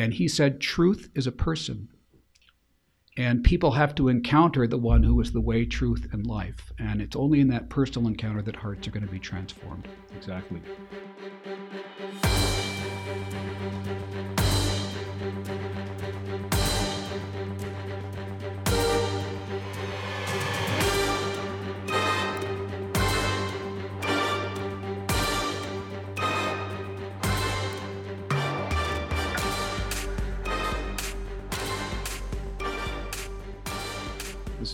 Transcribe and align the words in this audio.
And 0.00 0.14
he 0.14 0.28
said, 0.28 0.62
Truth 0.62 1.10
is 1.14 1.26
a 1.26 1.32
person. 1.32 1.90
And 3.18 3.44
people 3.44 3.72
have 3.72 3.94
to 3.96 4.08
encounter 4.08 4.66
the 4.66 4.78
one 4.78 5.02
who 5.02 5.20
is 5.20 5.32
the 5.32 5.42
way, 5.42 5.66
truth, 5.66 6.08
and 6.10 6.26
life. 6.26 6.72
And 6.78 7.02
it's 7.02 7.16
only 7.16 7.40
in 7.40 7.48
that 7.48 7.68
personal 7.68 8.08
encounter 8.08 8.40
that 8.40 8.56
hearts 8.56 8.88
are 8.88 8.92
going 8.92 9.04
to 9.04 9.12
be 9.12 9.18
transformed. 9.18 9.88
Exactly. 10.16 10.62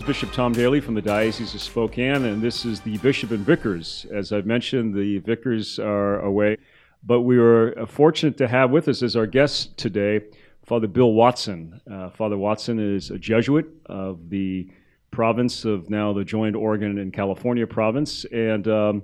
Bishop 0.07 0.31
Tom 0.31 0.53
Daly 0.53 0.79
from 0.79 0.93
the 0.93 1.01
Diocese 1.01 1.53
of 1.53 1.61
Spokane, 1.61 2.23
and 2.23 2.41
this 2.41 2.63
is 2.63 2.79
the 2.79 2.97
Bishop 2.99 3.31
and 3.31 3.41
Vicars. 3.45 4.05
As 4.09 4.31
I've 4.31 4.45
mentioned, 4.45 4.95
the 4.95 5.17
Vicars 5.17 5.79
are 5.79 6.21
away, 6.21 6.59
but 7.03 7.23
we 7.23 7.37
were 7.37 7.75
fortunate 7.89 8.37
to 8.37 8.47
have 8.47 8.71
with 8.71 8.87
us 8.87 9.03
as 9.03 9.17
our 9.17 9.27
guest 9.27 9.77
today 9.77 10.21
Father 10.65 10.87
Bill 10.87 11.11
Watson. 11.11 11.81
Uh, 11.91 12.09
Father 12.11 12.37
Watson 12.37 12.79
is 12.79 13.11
a 13.11 13.19
Jesuit 13.19 13.67
of 13.87 14.29
the 14.29 14.71
province 15.11 15.65
of 15.65 15.89
now 15.89 16.13
the 16.13 16.23
joined 16.23 16.55
Oregon 16.55 16.99
and 16.99 17.11
California 17.11 17.67
province, 17.67 18.23
and 18.31 18.65
um, 18.69 19.03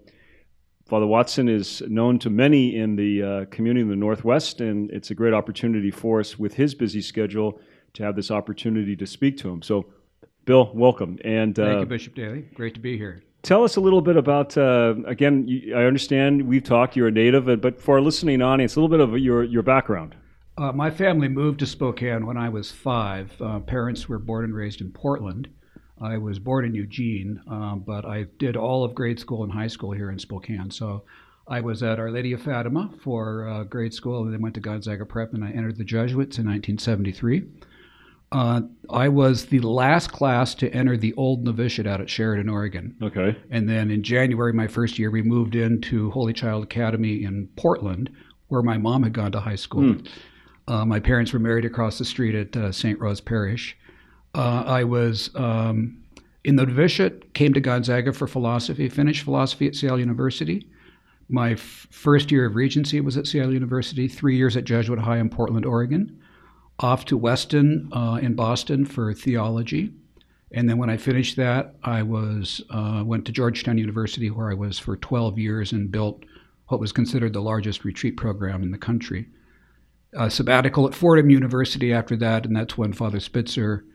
Father 0.86 1.06
Watson 1.06 1.50
is 1.50 1.82
known 1.82 2.18
to 2.20 2.30
many 2.30 2.78
in 2.78 2.96
the 2.96 3.22
uh, 3.24 3.46
community 3.52 3.82
in 3.82 3.90
the 3.90 3.98
Northwest, 3.98 4.62
and 4.62 4.90
it's 4.92 5.12
a 5.12 5.16
great 5.16 5.34
opportunity 5.34 5.92
for 5.92 6.22
us 6.22 6.40
with 6.40 6.54
his 6.54 6.74
busy 6.74 7.02
schedule 7.02 7.60
to 7.92 8.04
have 8.04 8.16
this 8.16 8.32
opportunity 8.32 8.96
to 8.96 9.06
speak 9.06 9.36
to 9.40 9.50
him. 9.50 9.62
So, 9.62 9.88
Bill, 10.46 10.72
welcome. 10.74 11.18
And 11.24 11.56
Thank 11.56 11.80
you, 11.80 11.86
Bishop 11.86 12.16
Daly. 12.16 12.42
Great 12.54 12.74
to 12.74 12.80
be 12.80 12.98
here. 12.98 13.24
Tell 13.44 13.64
us 13.64 13.76
a 13.76 13.82
little 13.82 14.02
bit 14.02 14.16
about. 14.16 14.58
Uh, 14.58 14.96
again, 15.06 15.48
you, 15.48 15.76
I 15.76 15.84
understand 15.84 16.48
we've 16.48 16.64
talked. 16.64 16.96
You're 16.96 17.10
a 17.10 17.12
native, 17.12 17.62
but 17.62 17.82
for 17.82 17.96
our 17.96 18.02
listening 18.02 18.42
audience, 18.42 18.76
a 18.76 18.80
little 18.80 18.90
bit 18.90 19.02
of 19.02 19.18
your 19.20 19.44
your 19.44 19.64
background. 19.64 20.16
Uh, 20.58 20.72
my 20.72 20.92
family 20.92 21.28
moved 21.28 21.60
to 21.60 21.66
Spokane 21.66 22.26
when 22.26 22.38
I 22.38 22.48
was 22.50 22.72
five. 22.72 23.34
Uh, 23.42 23.60
parents 23.60 24.08
were 24.08 24.20
born 24.20 24.46
and 24.46 24.56
raised 24.56 24.82
in 24.82 24.92
Portland. 24.92 25.50
I 26.00 26.18
was 26.18 26.38
born 26.40 26.66
in 26.66 26.76
Eugene, 26.76 27.42
um, 27.48 27.84
but 27.86 28.06
I 28.06 28.28
did 28.38 28.56
all 28.56 28.84
of 28.84 28.94
grade 28.94 29.20
school 29.20 29.44
and 29.44 29.52
high 29.52 29.68
school 29.68 29.92
here 29.92 30.12
in 30.12 30.20
Spokane. 30.20 30.70
So 30.70 31.04
I 31.48 31.60
was 31.60 31.82
at 31.84 32.00
Our 32.00 32.12
Lady 32.12 32.34
of 32.34 32.42
Fatima 32.42 32.92
for 33.02 33.48
uh, 33.48 33.64
grade 33.64 33.94
school, 33.94 34.24
and 34.24 34.34
then 34.34 34.42
went 34.42 34.56
to 34.56 34.62
Gonzaga 34.62 35.06
Prep, 35.06 35.34
and 35.34 35.44
I 35.44 35.50
entered 35.50 35.78
the 35.78 35.84
Jesuits 35.84 36.38
in 36.38 36.46
1973. 36.46 37.44
Uh, 38.34 38.62
I 38.90 39.10
was 39.10 39.46
the 39.46 39.60
last 39.60 40.12
class 40.12 40.56
to 40.56 40.70
enter 40.72 40.98
the 40.98 41.14
old 41.14 41.44
novitiate 41.44 41.86
out 41.86 42.02
at 42.02 42.10
Sheridan, 42.10 42.50
Oregon. 42.50 42.96
Okay. 43.02 43.38
And 43.52 43.70
then 43.70 43.92
in 43.92 44.02
January, 44.02 44.52
my 44.52 44.68
first 44.68 44.98
year, 44.98 45.12
we 45.12 45.22
moved 45.22 45.56
into 45.56 46.10
Holy 46.10 46.34
Child 46.34 46.64
Academy 46.64 47.24
in 47.24 47.48
Portland, 47.56 48.10
where 48.48 48.64
my 48.64 48.78
mom 48.78 49.04
had 49.04 49.14
gone 49.14 49.32
to 49.34 49.40
high 49.40 49.56
school. 49.56 49.84
Mm. 49.84 50.08
Uh, 50.68 50.84
my 50.84 51.00
parents 51.00 51.32
were 51.32 51.40
married 51.40 51.66
across 51.66 52.00
the 52.00 52.06
street 52.06 52.34
at 52.34 52.58
uh, 52.58 52.72
St. 52.72 53.00
Rose 53.00 53.22
Parish. 53.22 53.78
Uh, 54.34 54.64
I 54.66 54.84
was 54.84 55.30
um, 55.36 56.04
in 56.44 56.56
the 56.56 56.66
novitiate, 56.66 57.36
came 57.36 57.54
to 57.54 57.62
Gonzaga 57.62 58.14
for 58.14 58.28
philosophy, 58.28 58.90
finished 58.90 59.24
philosophy 59.24 59.68
at 59.68 59.82
Yale 59.82 60.00
University. 60.00 60.68
My 61.30 61.52
f- 61.52 61.88
first 61.92 62.32
year 62.32 62.46
of 62.46 62.56
regency 62.56 63.00
was 63.00 63.16
at 63.16 63.28
Seattle 63.28 63.54
University, 63.54 64.08
three 64.08 64.38
years 64.38 64.58
at 64.58 64.64
Jesuit 64.64 65.00
High 65.00 65.20
in 65.20 65.30
Portland, 65.30 65.68
Oregon 65.68 66.20
off 66.84 67.06
to 67.06 67.18
Weston 67.18 67.90
uh, 67.94 68.20
in 68.22 68.36
Boston 68.36 68.86
for 68.86 69.14
theology. 69.14 69.94
And 70.52 70.70
then 70.70 70.78
when 70.78 70.90
I 70.90 70.98
finished 70.98 71.38
that, 71.38 71.76
I 71.82 72.04
was 72.04 72.62
uh, 72.70 73.04
went 73.06 73.26
to 73.26 73.32
Georgetown 73.32 73.78
University, 73.78 74.30
where 74.30 74.52
I 74.52 74.54
was 74.54 74.78
for 74.78 74.98
12 74.98 75.40
years 75.40 75.72
and 75.72 75.90
built 75.90 76.24
what 76.68 76.80
was 76.80 76.92
considered 76.92 77.34
the 77.34 77.42
largest 77.42 77.86
retreat 77.86 78.18
program 78.18 78.62
in 78.62 78.72
the 78.72 78.78
country. 78.78 79.28
A 80.16 80.30
sabbatical 80.30 80.86
at 80.86 80.94
Fordham 80.94 81.30
University 81.30 81.92
after 81.92 82.16
that, 82.18 82.46
and 82.46 82.56
that's 82.56 82.78
when 82.78 82.94
Father 82.94 83.20
Spitzer 83.20 83.86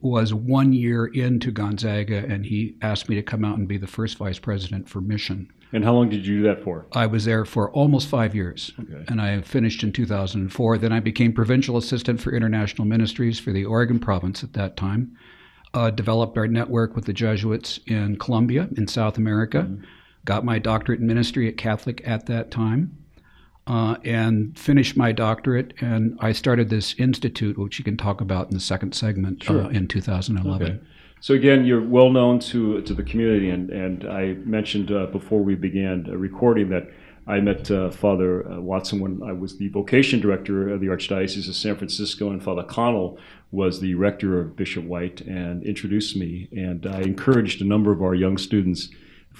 was 0.00 0.32
one 0.32 0.72
year 0.72 1.06
into 1.06 1.50
Gonzaga, 1.50 2.24
and 2.28 2.46
he 2.46 2.76
asked 2.80 3.08
me 3.08 3.16
to 3.16 3.22
come 3.22 3.44
out 3.44 3.58
and 3.58 3.66
be 3.66 3.76
the 3.76 3.86
first 3.86 4.16
vice 4.16 4.38
president 4.38 4.88
for 4.88 5.00
mission. 5.00 5.52
And 5.72 5.84
how 5.84 5.92
long 5.94 6.08
did 6.08 6.26
you 6.26 6.38
do 6.38 6.42
that 6.44 6.64
for? 6.64 6.86
I 6.92 7.06
was 7.06 7.24
there 7.24 7.44
for 7.44 7.70
almost 7.70 8.08
five 8.08 8.34
years, 8.34 8.72
Okay. 8.78 9.04
and 9.08 9.20
I 9.20 9.40
finished 9.42 9.82
in 9.84 9.92
2004. 9.92 10.78
Then 10.78 10.92
I 10.92 10.98
became 11.00 11.32
provincial 11.32 11.76
assistant 11.76 12.20
for 12.20 12.32
international 12.32 12.86
ministries 12.86 13.38
for 13.38 13.52
the 13.52 13.64
Oregon 13.64 13.98
province 14.00 14.42
at 14.42 14.52
that 14.54 14.76
time. 14.76 15.12
Uh, 15.72 15.88
developed 15.90 16.36
our 16.36 16.48
network 16.48 16.96
with 16.96 17.04
the 17.04 17.12
Jesuits 17.12 17.78
in 17.86 18.16
Colombia, 18.16 18.68
in 18.76 18.88
South 18.88 19.16
America. 19.16 19.68
Got 20.24 20.44
my 20.44 20.58
doctorate 20.58 20.98
in 20.98 21.06
ministry 21.06 21.46
at 21.46 21.56
Catholic 21.56 22.02
at 22.04 22.26
that 22.26 22.50
time, 22.50 22.96
uh, 23.68 23.94
and 24.04 24.58
finished 24.58 24.96
my 24.96 25.12
doctorate. 25.12 25.72
And 25.80 26.18
I 26.20 26.32
started 26.32 26.68
this 26.70 26.94
institute, 26.98 27.56
which 27.56 27.78
you 27.78 27.84
can 27.84 27.96
talk 27.96 28.20
about 28.20 28.48
in 28.48 28.54
the 28.54 28.60
second 28.60 28.94
segment, 28.96 29.44
Sure. 29.44 29.62
uh, 29.66 29.68
in 29.68 29.86
2011. 29.86 30.66
Okay. 30.66 30.80
So 31.22 31.34
again, 31.34 31.66
you're 31.66 31.82
well 31.82 32.08
known 32.08 32.38
to 32.50 32.80
to 32.80 32.94
the 32.94 33.02
community, 33.02 33.50
and 33.50 33.68
and 33.70 34.06
I 34.06 34.34
mentioned 34.44 34.90
uh, 34.90 35.06
before 35.06 35.42
we 35.42 35.54
began 35.54 36.04
recording 36.04 36.70
that 36.70 36.88
I 37.26 37.40
met 37.40 37.70
uh, 37.70 37.90
Father 37.90 38.50
uh, 38.50 38.58
Watson 38.58 39.00
when 39.00 39.22
I 39.22 39.32
was 39.32 39.58
the 39.58 39.68
vocation 39.68 40.18
director 40.20 40.70
of 40.70 40.80
the 40.80 40.86
Archdiocese 40.86 41.46
of 41.46 41.54
San 41.54 41.76
Francisco, 41.76 42.30
and 42.30 42.42
Father 42.42 42.62
Connell 42.62 43.18
was 43.50 43.80
the 43.80 43.94
rector 43.96 44.40
of 44.40 44.56
Bishop 44.56 44.84
White, 44.84 45.20
and 45.20 45.62
introduced 45.62 46.16
me, 46.16 46.48
and 46.52 46.86
I 46.86 47.02
encouraged 47.02 47.60
a 47.60 47.66
number 47.66 47.92
of 47.92 48.00
our 48.00 48.14
young 48.14 48.38
students 48.38 48.88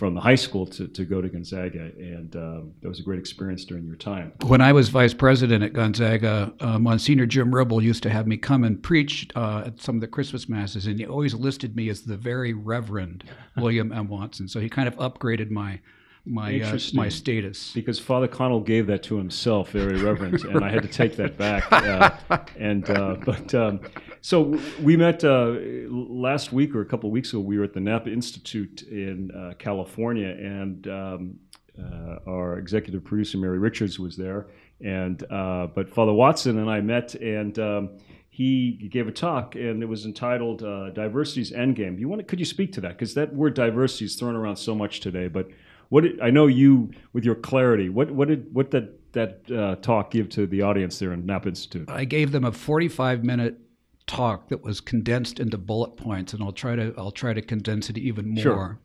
from 0.01 0.15
the 0.15 0.21
high 0.21 0.35
school 0.35 0.65
to, 0.65 0.89
to 0.89 1.05
go 1.05 1.21
to 1.21 1.29
Gonzaga, 1.29 1.93
and 1.99 2.35
um, 2.35 2.73
that 2.81 2.89
was 2.89 3.01
a 3.01 3.03
great 3.03 3.19
experience 3.19 3.67
during 3.67 3.85
your 3.85 3.97
time. 3.97 4.33
When 4.47 4.63
I 4.63 4.73
was 4.73 4.89
vice 4.89 5.13
president 5.13 5.63
at 5.63 5.75
Gonzaga, 5.75 6.55
uh, 6.59 6.79
Monsignor 6.79 7.27
Jim 7.27 7.55
Ribble 7.55 7.83
used 7.83 8.03
to 8.05 8.11
have 8.11 8.27
me 8.27 8.39
come 8.39 8.65
and 8.65 8.83
preach 8.83 9.29
uh, 9.37 9.65
at 9.67 9.79
some 9.79 9.97
of 9.97 10.01
the 10.01 10.07
Christmas 10.07 10.49
masses, 10.49 10.87
and 10.87 10.99
he 10.99 11.05
always 11.05 11.35
listed 11.35 11.77
me 11.77 11.91
as 11.91 12.01
the 12.01 12.17
very 12.17 12.55
Reverend 12.55 13.25
William 13.59 13.93
M. 13.93 14.09
Watson. 14.09 14.49
So 14.49 14.59
he 14.59 14.71
kind 14.71 14.89
of 14.89 14.97
upgraded 14.97 15.51
my 15.51 15.81
my 16.25 16.61
uh, 16.61 16.79
my 16.95 17.09
status. 17.09 17.73
Because 17.73 17.99
Father 17.99 18.29
Connell 18.29 18.61
gave 18.61 18.87
that 18.89 19.03
to 19.05 19.17
himself, 19.17 19.71
very 19.71 20.03
reverent, 20.03 20.45
and 20.45 20.65
I 20.65 20.71
had 20.71 20.83
to 20.83 20.89
take 20.89 21.17
that 21.17 21.37
back. 21.37 21.71
Uh, 21.73 22.11
and 22.59 22.89
uh, 22.91 23.17
but 23.25 23.55
um, 23.55 23.81
so 24.21 24.59
we 24.83 24.97
met 24.97 25.25
uh, 25.25 25.57
last 25.89 26.53
week 26.53 26.75
or 26.75 26.83
a 26.83 26.87
couple 26.87 27.09
of 27.09 27.13
weeks 27.13 27.31
ago. 27.31 27.41
We 27.41 27.59
were 27.59 27.65
at 27.65 27.73
the 27.73 27.81
Napa 27.81 28.13
Institute 28.13 28.83
in 28.83 29.31
uh, 29.31 29.55
California, 29.59 30.29
and 30.29 30.87
um, 30.89 31.39
uh, 31.79 32.17
our 32.27 32.59
executive 32.59 33.05
producer 33.05 33.39
Mary 33.39 33.59
Richards 33.59 33.99
was 33.99 34.17
there. 34.17 34.49
And 34.83 35.23
uh, 35.31 35.69
but 35.75 35.89
Father 35.91 36.13
Watson 36.13 36.59
and 36.59 36.71
I 36.71 36.81
met, 36.81 37.15
and 37.15 37.59
um, 37.59 37.91
he 38.31 38.89
gave 38.91 39.09
a 39.09 39.13
talk, 39.13 39.55
and 39.55 39.83
it 39.83 39.87
was 39.87 40.07
entitled 40.07 40.63
uh, 40.63 40.91
"Diversity's 40.91 41.53
Endgame." 41.53 41.99
You 41.99 42.09
want 42.09 42.21
to, 42.21 42.25
could 42.25 42.39
you 42.39 42.47
speak 42.47 42.73
to 42.75 42.81
that? 42.83 42.93
Because 42.93 43.15
that 43.15 43.35
word 43.35 43.55
diversity 43.55 44.07
is 44.07 44.17
thrown 44.17 44.37
around 44.37 44.57
so 44.57 44.75
much 44.75 45.01
today, 45.01 45.29
but 45.29 45.49
what 45.91 46.05
did, 46.05 46.21
I 46.21 46.31
know 46.31 46.47
you 46.47 46.91
with 47.13 47.25
your 47.25 47.35
clarity. 47.35 47.89
What 47.89 48.11
what 48.11 48.29
did 48.29 48.53
what 48.55 48.71
that 48.71 49.13
that 49.13 49.51
uh, 49.51 49.75
talk 49.77 50.11
give 50.13 50.29
to 50.31 50.47
the 50.47 50.63
audience 50.63 50.99
there 50.99 51.13
in 51.13 51.27
Napa 51.27 51.49
Institute? 51.49 51.91
I 51.91 52.05
gave 52.05 52.33
them 52.33 52.45
a 52.45 52.53
45 52.53 53.23
minute 53.25 53.59
talk 54.07 54.49
that 54.49 54.63
was 54.63 54.81
condensed 54.81 55.39
into 55.41 55.59
bullet 55.59 55.97
points, 55.97 56.33
and 56.33 56.43
I'll 56.43 56.53
try 56.53 56.77
to 56.77 56.95
I'll 56.97 57.11
try 57.11 57.33
to 57.35 57.43
condense 57.43 57.91
it 57.91 57.99
even 57.99 58.29
more. 58.29 58.43
Sure. 58.43 58.79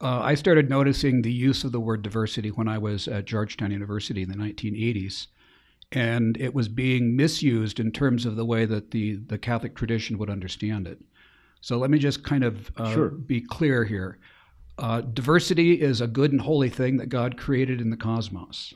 Uh, 0.00 0.20
I 0.20 0.34
started 0.34 0.68
noticing 0.68 1.22
the 1.22 1.32
use 1.32 1.62
of 1.62 1.72
the 1.72 1.80
word 1.80 2.02
diversity 2.02 2.50
when 2.50 2.68
I 2.68 2.78
was 2.78 3.06
at 3.06 3.26
Georgetown 3.26 3.70
University 3.70 4.22
in 4.22 4.28
the 4.28 4.34
1980s, 4.34 5.28
and 5.92 6.36
it 6.38 6.52
was 6.52 6.68
being 6.68 7.14
misused 7.16 7.78
in 7.78 7.92
terms 7.92 8.26
of 8.26 8.36
the 8.36 8.44
way 8.44 8.64
that 8.64 8.90
the 8.90 9.16
the 9.16 9.38
Catholic 9.38 9.74
tradition 9.76 10.18
would 10.18 10.30
understand 10.30 10.86
it. 10.88 10.98
So 11.60 11.78
let 11.78 11.90
me 11.90 11.98
just 11.98 12.24
kind 12.24 12.44
of 12.44 12.70
uh, 12.76 12.92
Sure. 12.92 13.08
be 13.10 13.40
clear 13.40 13.84
here. 13.84 14.18
Uh, 14.78 15.00
diversity 15.00 15.80
is 15.80 16.00
a 16.00 16.06
good 16.06 16.32
and 16.32 16.40
holy 16.40 16.68
thing 16.68 16.96
that 16.96 17.08
God 17.08 17.36
created 17.36 17.80
in 17.80 17.90
the 17.90 17.96
cosmos. 17.96 18.74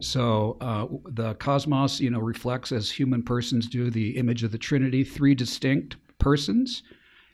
So 0.00 0.56
uh, 0.60 0.86
the 1.10 1.34
cosmos, 1.34 2.00
you 2.00 2.10
know, 2.10 2.20
reflects 2.20 2.70
as 2.70 2.90
human 2.90 3.22
persons 3.22 3.66
do 3.66 3.90
the 3.90 4.16
image 4.16 4.44
of 4.44 4.52
the 4.52 4.58
Trinity, 4.58 5.02
three 5.02 5.34
distinct 5.34 5.96
persons 6.18 6.84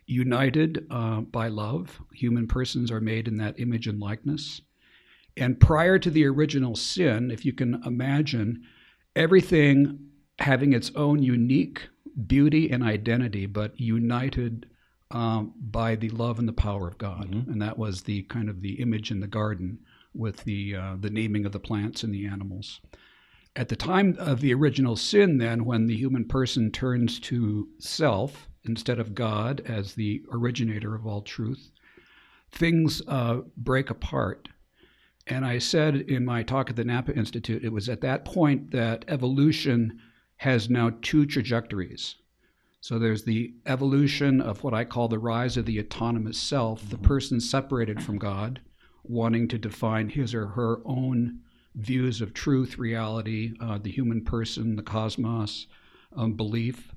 united 0.07 0.85
uh, 0.89 1.21
by 1.21 1.47
love. 1.47 1.99
Human 2.13 2.47
persons 2.47 2.91
are 2.91 3.01
made 3.01 3.27
in 3.27 3.37
that 3.37 3.59
image 3.59 3.87
and 3.87 3.99
likeness. 3.99 4.61
And 5.37 5.59
prior 5.59 5.99
to 5.99 6.09
the 6.09 6.25
original 6.25 6.75
sin, 6.75 7.29
if 7.29 7.45
you 7.45 7.53
can 7.53 7.81
imagine, 7.85 8.63
everything 9.15 9.99
having 10.39 10.73
its 10.73 10.91
own 10.95 11.21
unique 11.21 11.87
beauty 12.27 12.71
and 12.71 12.83
identity, 12.83 13.45
but 13.45 13.79
united 13.79 14.67
um, 15.15 15.53
by 15.57 15.95
the 15.95 16.09
love 16.09 16.39
and 16.39 16.47
the 16.47 16.53
power 16.53 16.89
of 16.89 16.97
God. 16.97 17.31
And 17.31 17.61
that 17.61 17.77
was 17.77 18.01
the 18.01 18.23
kind 18.23 18.49
of 18.49 18.61
the 18.61 18.81
image 18.81 19.11
in 19.11 19.21
the 19.21 19.27
garden 19.27 19.79
with 20.13 20.43
the 20.43 20.75
uh, 20.75 20.95
the 20.99 21.09
naming 21.09 21.45
of 21.45 21.53
the 21.53 21.59
plants 21.59 22.03
and 22.03 22.13
the 22.13 22.27
animals. 22.27 22.81
At 23.55 23.69
the 23.69 23.77
time 23.77 24.17
of 24.19 24.41
the 24.41 24.53
original 24.53 24.97
sin, 24.97 25.37
then, 25.37 25.63
when 25.63 25.87
the 25.87 25.95
human 25.95 26.25
person 26.25 26.69
turns 26.69 27.17
to 27.21 27.69
self 27.79 28.49
instead 28.65 28.99
of 28.99 29.15
God 29.15 29.61
as 29.65 29.93
the 29.93 30.21
originator 30.33 30.93
of 30.93 31.07
all 31.07 31.21
truth, 31.21 31.71
things 32.51 33.01
uh, 33.07 33.37
break 33.55 33.89
apart. 33.89 34.49
And 35.27 35.45
I 35.45 35.59
said 35.59 35.95
in 35.95 36.25
my 36.25 36.43
talk 36.43 36.69
at 36.69 36.75
the 36.75 36.83
Napa 36.83 37.15
Institute, 37.15 37.63
it 37.63 37.71
was 37.71 37.87
at 37.87 38.01
that 38.01 38.25
point 38.25 38.71
that 38.71 39.05
evolution 39.07 40.01
has 40.37 40.69
now 40.69 40.91
two 41.01 41.25
trajectories. 41.25 42.15
So 42.87 42.99
there's 42.99 43.23
the 43.23 43.51
evolution 43.65 44.39
of 44.39 44.63
what 44.63 44.75
I 44.75 44.85
call 44.85 45.07
the 45.07 45.17
rise 45.17 45.57
of 45.57 45.65
the 45.65 45.79
autonomous 45.79 46.37
self, 46.37 46.81
mm-hmm. 46.81 46.91
the 46.91 46.97
person 46.99 47.39
separated 47.39 48.03
from 48.03 48.19
God, 48.19 48.61
wanting 49.03 49.47
to 49.47 49.57
define 49.57 50.07
his 50.07 50.35
or 50.35 50.45
her 50.49 50.81
own 50.85 51.39
views 51.73 52.21
of 52.21 52.35
truth, 52.35 52.77
reality, 52.77 53.53
uh, 53.59 53.79
the 53.79 53.89
human 53.89 54.23
person, 54.23 54.75
the 54.75 54.83
cosmos, 54.83 55.65
um, 56.15 56.33
belief. 56.33 56.93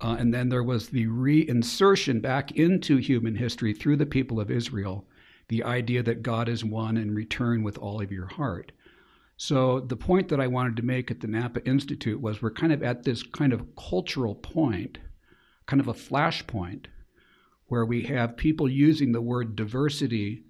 Uh, 0.00 0.14
and 0.16 0.32
then 0.32 0.48
there 0.48 0.62
was 0.62 0.90
the 0.90 1.08
reinsertion 1.08 2.22
back 2.22 2.52
into 2.52 2.98
human 2.98 3.34
history 3.34 3.74
through 3.74 3.96
the 3.96 4.06
people 4.06 4.38
of 4.38 4.48
Israel, 4.48 5.08
the 5.48 5.64
idea 5.64 6.04
that 6.04 6.22
God 6.22 6.48
is 6.48 6.64
one 6.64 6.96
and 6.96 7.16
return 7.16 7.64
with 7.64 7.78
all 7.78 8.00
of 8.00 8.12
your 8.12 8.26
heart. 8.26 8.70
So 9.38 9.80
the 9.80 9.96
point 9.96 10.28
that 10.28 10.40
I 10.40 10.46
wanted 10.46 10.76
to 10.76 10.84
make 10.84 11.10
at 11.10 11.18
the 11.18 11.26
Napa 11.26 11.66
Institute 11.66 12.20
was 12.20 12.40
we're 12.40 12.52
kind 12.52 12.72
of 12.72 12.84
at 12.84 13.02
this 13.02 13.24
kind 13.24 13.52
of 13.52 13.66
cultural 13.74 14.36
point, 14.36 14.98
kind 15.66 15.80
of 15.80 15.88
a 15.88 15.94
flashpoint, 15.94 16.86
where 17.66 17.84
we 17.84 18.02
have 18.02 18.36
people 18.36 18.68
using 18.68 19.12
the 19.12 19.20
word 19.20 19.56
diversity, 19.56 20.44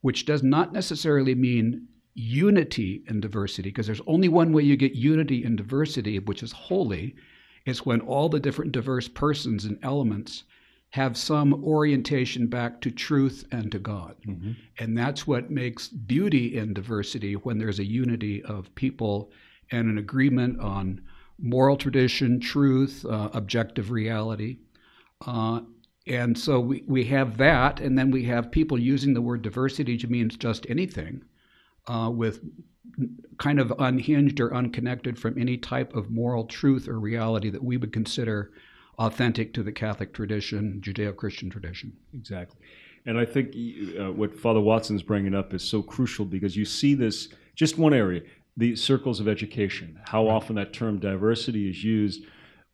which 0.00 0.26
does 0.26 0.42
not 0.42 0.72
necessarily 0.72 1.34
mean 1.34 1.86
unity 2.14 3.04
in 3.08 3.20
diversity, 3.20 3.68
because 3.70 3.86
there's 3.86 4.00
only 4.06 4.28
one 4.28 4.52
way 4.52 4.62
you 4.62 4.76
get 4.76 4.94
unity 4.94 5.44
in 5.44 5.54
diversity, 5.54 6.18
which 6.18 6.42
is 6.42 6.50
holy, 6.52 7.14
is 7.64 7.86
when 7.86 8.00
all 8.00 8.28
the 8.28 8.40
different 8.40 8.72
diverse 8.72 9.06
persons 9.06 9.64
and 9.64 9.78
elements 9.82 10.44
have 10.90 11.16
some 11.16 11.52
orientation 11.64 12.46
back 12.46 12.80
to 12.80 12.90
truth 12.90 13.44
and 13.52 13.70
to 13.70 13.78
God. 13.78 14.16
Mm-hmm. 14.26 14.52
And 14.78 14.96
that's 14.96 15.26
what 15.26 15.50
makes 15.50 15.88
beauty 15.88 16.56
in 16.56 16.72
diversity 16.72 17.34
when 17.34 17.58
there's 17.58 17.78
a 17.78 17.84
unity 17.84 18.42
of 18.42 18.74
people 18.74 19.30
and 19.70 19.88
an 19.88 19.98
agreement 19.98 20.58
on 20.60 21.02
moral 21.40 21.76
tradition, 21.76 22.40
truth, 22.40 23.04
uh, 23.08 23.30
objective 23.32 23.90
reality. 23.90 24.58
Uh, 25.26 25.60
and 26.06 26.36
so 26.38 26.58
we, 26.58 26.82
we 26.86 27.04
have 27.04 27.36
that, 27.36 27.80
and 27.80 27.98
then 27.98 28.10
we 28.10 28.24
have 28.24 28.50
people 28.50 28.78
using 28.78 29.14
the 29.14 29.20
word 29.20 29.42
diversity 29.42 29.96
to 29.98 30.06
mean 30.06 30.30
just 30.30 30.66
anything 30.68 31.22
uh, 31.86 32.10
with 32.12 32.40
kind 33.38 33.60
of 33.60 33.72
unhinged 33.78 34.40
or 34.40 34.54
unconnected 34.54 35.18
from 35.18 35.38
any 35.38 35.56
type 35.56 35.94
of 35.94 36.10
moral 36.10 36.44
truth 36.44 36.88
or 36.88 36.98
reality 36.98 37.50
that 37.50 37.62
we 37.62 37.76
would 37.76 37.92
consider 37.92 38.50
authentic 38.98 39.54
to 39.54 39.62
the 39.62 39.70
Catholic 39.70 40.12
tradition, 40.12 40.80
Judeo 40.84 41.14
Christian 41.14 41.48
tradition. 41.50 41.92
Exactly. 42.14 42.58
And 43.06 43.18
I 43.18 43.24
think 43.24 43.54
uh, 43.98 44.12
what 44.12 44.34
Father 44.34 44.60
Watson's 44.60 45.02
bringing 45.02 45.34
up 45.34 45.54
is 45.54 45.62
so 45.62 45.82
crucial 45.82 46.24
because 46.24 46.56
you 46.56 46.64
see 46.64 46.94
this 46.94 47.28
just 47.54 47.78
one 47.78 47.94
area, 47.94 48.22
the 48.58 48.74
circles 48.74 49.20
of 49.20 49.28
education, 49.28 50.00
how 50.04 50.26
right. 50.26 50.34
often 50.34 50.56
that 50.56 50.72
term 50.72 50.98
diversity 50.98 51.70
is 51.70 51.84
used 51.84 52.24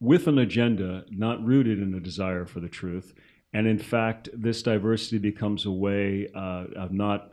with 0.01 0.27
an 0.27 0.39
agenda 0.39 1.05
not 1.11 1.45
rooted 1.45 1.79
in 1.79 1.93
a 1.95 2.01
desire 2.01 2.47
for 2.47 2.61
the 2.61 2.69
truth. 2.69 3.15
And 3.53 3.67
in 3.67 3.79
fact, 3.79 4.31
this 4.33 4.63
diversity 4.63 5.19
becomes 5.19 5.67
a 5.67 5.71
way 5.71 6.29
uh, 6.35 6.65
of 6.75 6.91
not 6.91 7.33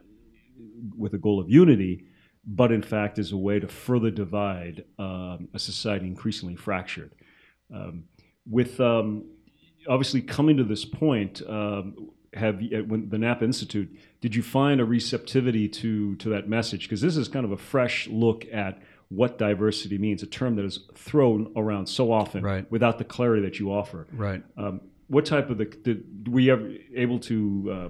with 0.97 1.13
a 1.13 1.17
goal 1.17 1.39
of 1.39 1.49
unity, 1.49 2.05
but 2.45 2.73
in 2.73 2.81
fact 2.81 3.19
is 3.19 3.31
a 3.31 3.37
way 3.37 3.59
to 3.59 3.69
further 3.69 4.11
divide 4.11 4.83
um, 4.99 5.47
a 5.53 5.59
society 5.59 6.05
increasingly 6.05 6.57
fractured. 6.57 7.15
Um, 7.73 8.03
with 8.45 8.81
um, 8.81 9.23
obviously 9.87 10.21
coming 10.21 10.57
to 10.57 10.65
this 10.65 10.83
point, 10.83 11.41
have 12.33 12.61
when 12.87 13.09
the 13.09 13.17
Napa 13.17 13.43
Institute, 13.43 13.89
did 14.21 14.35
you 14.35 14.41
find 14.41 14.79
a 14.79 14.85
receptivity 14.85 15.67
to 15.67 16.15
to 16.17 16.29
that 16.29 16.47
message? 16.47 16.83
Because 16.83 17.01
this 17.01 17.17
is 17.17 17.27
kind 17.27 17.45
of 17.45 17.51
a 17.51 17.57
fresh 17.57 18.07
look 18.07 18.45
at 18.51 18.81
what 19.09 19.37
diversity 19.37 19.97
means, 19.97 20.23
a 20.23 20.25
term 20.25 20.55
that 20.55 20.63
is 20.63 20.79
thrown 20.95 21.51
around 21.57 21.87
so 21.87 22.13
often 22.13 22.43
right. 22.43 22.71
without 22.71 22.97
the 22.97 23.03
clarity 23.03 23.41
that 23.41 23.59
you 23.59 23.69
offer. 23.71 24.07
Right. 24.13 24.41
Um, 24.57 24.79
what 25.07 25.25
type 25.25 25.49
of 25.49 25.57
the 25.57 25.65
did, 25.65 26.29
were 26.31 26.39
you 26.39 26.53
ever 26.53 26.71
able 26.95 27.19
to 27.19 27.71
uh, 27.73 27.89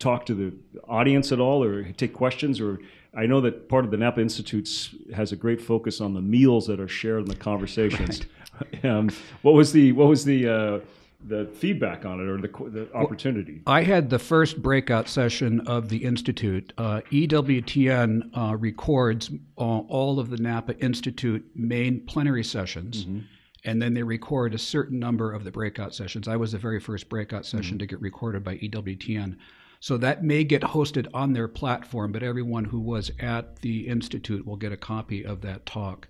talk 0.00 0.26
to 0.26 0.34
the 0.34 0.56
audience 0.88 1.30
at 1.30 1.38
all 1.38 1.62
or 1.62 1.84
take 1.92 2.12
questions 2.12 2.60
or 2.60 2.80
I 3.14 3.26
know 3.26 3.40
that 3.40 3.68
part 3.68 3.84
of 3.84 3.90
the 3.90 3.96
Napa 3.96 4.20
Institute 4.20 4.90
has 5.14 5.32
a 5.32 5.36
great 5.36 5.60
focus 5.60 6.00
on 6.00 6.14
the 6.14 6.20
meals 6.20 6.66
that 6.66 6.78
are 6.78 6.88
shared 6.88 7.22
in 7.22 7.28
the 7.28 7.36
conversations. 7.36 8.22
Right. 8.60 8.84
um, 8.84 9.10
what 9.42 9.54
was 9.54 9.72
the 9.72 9.92
what 9.92 10.08
was 10.08 10.24
the 10.24 10.48
uh, 10.48 10.80
the 11.24 11.46
feedback 11.46 12.04
on 12.04 12.20
it 12.20 12.28
or 12.28 12.38
the, 12.38 12.48
the 12.70 12.88
opportunity? 12.94 13.62
Well, 13.66 13.74
I 13.74 13.82
had 13.82 14.10
the 14.10 14.18
first 14.18 14.62
breakout 14.62 15.08
session 15.08 15.60
of 15.66 15.88
the 15.88 15.98
institute. 15.98 16.72
Uh, 16.78 17.00
EWTN 17.10 18.30
uh, 18.36 18.56
records 18.56 19.30
uh, 19.58 19.60
all 19.60 20.20
of 20.20 20.30
the 20.30 20.36
Napa 20.36 20.78
Institute 20.78 21.44
main 21.54 22.00
plenary 22.06 22.44
sessions. 22.44 23.04
Mm-hmm. 23.04 23.20
And 23.64 23.82
then 23.82 23.94
they 23.94 24.04
record 24.04 24.54
a 24.54 24.58
certain 24.58 25.00
number 25.00 25.32
of 25.32 25.42
the 25.42 25.50
breakout 25.50 25.94
sessions. 25.94 26.28
I 26.28 26.36
was 26.36 26.52
the 26.52 26.58
very 26.58 26.78
first 26.78 27.08
breakout 27.08 27.44
session 27.44 27.72
mm-hmm. 27.72 27.78
to 27.78 27.86
get 27.86 28.00
recorded 28.00 28.44
by 28.44 28.56
EWTN. 28.58 29.36
So 29.80 29.96
that 29.98 30.24
may 30.24 30.44
get 30.44 30.62
hosted 30.62 31.08
on 31.12 31.32
their 31.32 31.48
platform, 31.48 32.12
but 32.12 32.22
everyone 32.22 32.64
who 32.64 32.80
was 32.80 33.10
at 33.20 33.56
the 33.60 33.88
Institute 33.88 34.46
will 34.46 34.56
get 34.56 34.72
a 34.72 34.76
copy 34.76 35.24
of 35.24 35.40
that 35.42 35.66
talk. 35.66 36.08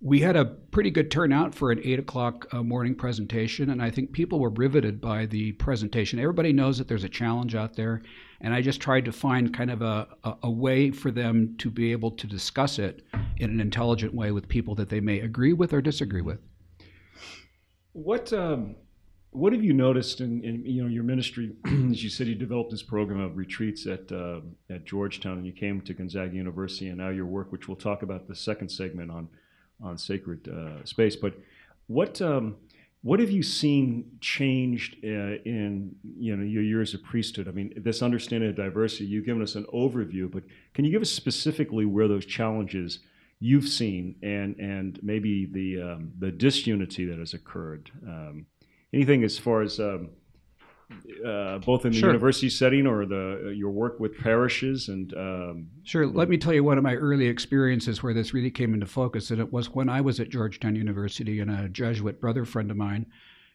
We 0.00 0.20
had 0.20 0.36
a 0.36 0.44
pretty 0.44 0.90
good 0.90 1.10
turnout 1.10 1.56
for 1.56 1.72
an 1.72 1.80
8 1.82 1.98
o'clock 1.98 2.46
uh, 2.52 2.62
morning 2.62 2.94
presentation, 2.94 3.70
and 3.70 3.82
I 3.82 3.90
think 3.90 4.12
people 4.12 4.38
were 4.38 4.50
riveted 4.50 5.00
by 5.00 5.26
the 5.26 5.52
presentation. 5.52 6.20
Everybody 6.20 6.52
knows 6.52 6.78
that 6.78 6.86
there's 6.86 7.02
a 7.02 7.08
challenge 7.08 7.56
out 7.56 7.74
there, 7.74 8.02
and 8.40 8.54
I 8.54 8.62
just 8.62 8.80
tried 8.80 9.06
to 9.06 9.12
find 9.12 9.52
kind 9.52 9.72
of 9.72 9.82
a, 9.82 10.06
a, 10.22 10.34
a 10.44 10.50
way 10.50 10.92
for 10.92 11.10
them 11.10 11.56
to 11.58 11.68
be 11.68 11.90
able 11.90 12.12
to 12.12 12.28
discuss 12.28 12.78
it 12.78 13.02
in 13.38 13.50
an 13.50 13.60
intelligent 13.60 14.14
way 14.14 14.30
with 14.30 14.46
people 14.46 14.76
that 14.76 14.88
they 14.88 15.00
may 15.00 15.18
agree 15.18 15.52
with 15.52 15.72
or 15.72 15.80
disagree 15.80 16.22
with. 16.22 16.38
What 17.92 18.32
um, 18.32 18.76
what 19.30 19.52
have 19.52 19.64
you 19.64 19.72
noticed 19.72 20.20
in, 20.20 20.44
in, 20.44 20.64
you 20.64 20.82
know 20.82 20.88
your 20.88 21.02
ministry? 21.02 21.56
As 21.66 22.04
you 22.04 22.08
said, 22.08 22.28
you 22.28 22.36
developed 22.36 22.70
this 22.70 22.84
program 22.84 23.18
of 23.18 23.36
retreats 23.36 23.84
at 23.88 24.12
uh, 24.12 24.40
at 24.70 24.84
Georgetown, 24.84 25.38
and 25.38 25.46
you 25.46 25.52
came 25.52 25.80
to 25.80 25.92
Gonzaga 25.92 26.34
University, 26.34 26.88
and 26.88 26.98
now 26.98 27.08
your 27.08 27.26
work, 27.26 27.50
which 27.50 27.66
we'll 27.66 27.76
talk 27.76 28.02
about 28.02 28.28
the 28.28 28.36
second 28.36 28.68
segment 28.68 29.10
on 29.10 29.28
on 29.82 29.98
sacred 29.98 30.48
uh, 30.48 30.84
space. 30.84 31.16
But 31.16 31.34
what 31.86 32.20
um, 32.20 32.56
what 33.02 33.20
have 33.20 33.30
you 33.30 33.42
seen 33.42 34.18
changed 34.20 34.96
uh, 35.04 35.38
in 35.44 35.94
you 36.18 36.36
know 36.36 36.42
your 36.42 36.62
years 36.62 36.94
of 36.94 37.02
priesthood? 37.02 37.48
I 37.48 37.52
mean, 37.52 37.72
this 37.76 38.02
understanding 38.02 38.50
of 38.50 38.56
diversity. 38.56 39.06
You've 39.06 39.26
given 39.26 39.42
us 39.42 39.54
an 39.54 39.66
overview, 39.72 40.30
but 40.30 40.42
can 40.74 40.84
you 40.84 40.90
give 40.90 41.02
us 41.02 41.10
specifically 41.10 41.84
where 41.84 42.08
those 42.08 42.26
challenges 42.26 43.00
you've 43.40 43.68
seen, 43.68 44.16
and 44.22 44.56
and 44.58 44.98
maybe 45.02 45.46
the 45.46 45.80
um, 45.80 46.12
the 46.18 46.30
disunity 46.30 47.04
that 47.04 47.18
has 47.18 47.34
occurred? 47.34 47.90
Um, 48.06 48.46
anything 48.92 49.22
as 49.22 49.38
far 49.38 49.62
as 49.62 49.78
um, 49.78 50.10
uh, 51.26 51.58
both 51.58 51.84
in 51.84 51.92
the 51.92 51.98
sure. 51.98 52.08
university 52.08 52.48
setting 52.48 52.86
or 52.86 53.04
the 53.04 53.42
uh, 53.46 53.48
your 53.50 53.70
work 53.70 54.00
with 54.00 54.16
parishes 54.18 54.88
and 54.88 55.12
um, 55.14 55.68
sure 55.82 56.06
let 56.06 56.28
me 56.28 56.38
tell 56.38 56.54
you 56.54 56.64
one 56.64 56.78
of 56.78 56.84
my 56.84 56.94
early 56.94 57.26
experiences 57.26 58.02
where 58.02 58.14
this 58.14 58.32
really 58.32 58.50
came 58.50 58.72
into 58.72 58.86
focus 58.86 59.30
and 59.30 59.40
it 59.40 59.52
was 59.52 59.74
when 59.74 59.88
i 59.88 60.00
was 60.00 60.18
at 60.18 60.30
georgetown 60.30 60.74
university 60.74 61.40
and 61.40 61.50
a 61.50 61.68
jesuit 61.68 62.20
brother 62.20 62.44
friend 62.44 62.70
of 62.70 62.76
mine 62.76 63.04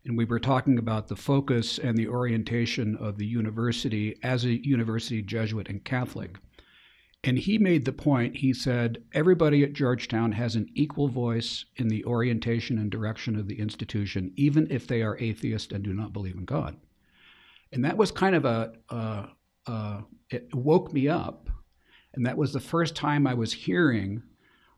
and 0.05 0.17
we 0.17 0.25
were 0.25 0.39
talking 0.39 0.77
about 0.77 1.07
the 1.07 1.15
focus 1.15 1.79
and 1.79 1.97
the 1.97 2.07
orientation 2.07 2.95
of 2.97 3.17
the 3.17 3.25
university 3.25 4.15
as 4.21 4.45
a 4.45 4.65
university 4.67 5.21
jesuit 5.21 5.69
and 5.69 5.83
catholic 5.83 6.37
and 7.25 7.39
he 7.39 7.57
made 7.57 7.85
the 7.85 7.93
point, 7.93 8.35
he 8.35 8.53
said, 8.53 9.01
everybody 9.13 9.63
at 9.63 9.71
Georgetown 9.71 10.33
has 10.33 10.57
an 10.57 10.69
equal 10.73 11.07
voice 11.07 11.63
in 11.77 11.87
the 11.87 12.03
orientation 12.03 12.77
and 12.77 12.91
direction 12.91 13.37
of 13.37 13.47
the 13.47 13.59
institution, 13.59 14.33
even 14.35 14.67
if 14.69 14.87
they 14.87 15.01
are 15.01 15.17
atheist 15.19 15.71
and 15.71 15.85
do 15.85 15.93
not 15.93 16.11
believe 16.11 16.35
in 16.35 16.43
God. 16.43 16.75
And 17.73 17.83
that 17.83 17.97
was 17.97 18.11
kind 18.11 18.35
of 18.35 18.45
a, 18.45 18.73
uh, 18.89 19.25
uh, 19.67 20.01
it 20.29 20.53
woke 20.53 20.93
me 20.93 21.07
up. 21.07 21.49
And 22.13 22.25
that 22.25 22.37
was 22.37 22.53
the 22.53 22.59
first 22.59 22.95
time 22.95 23.25
I 23.25 23.33
was 23.33 23.51
hearing 23.51 24.21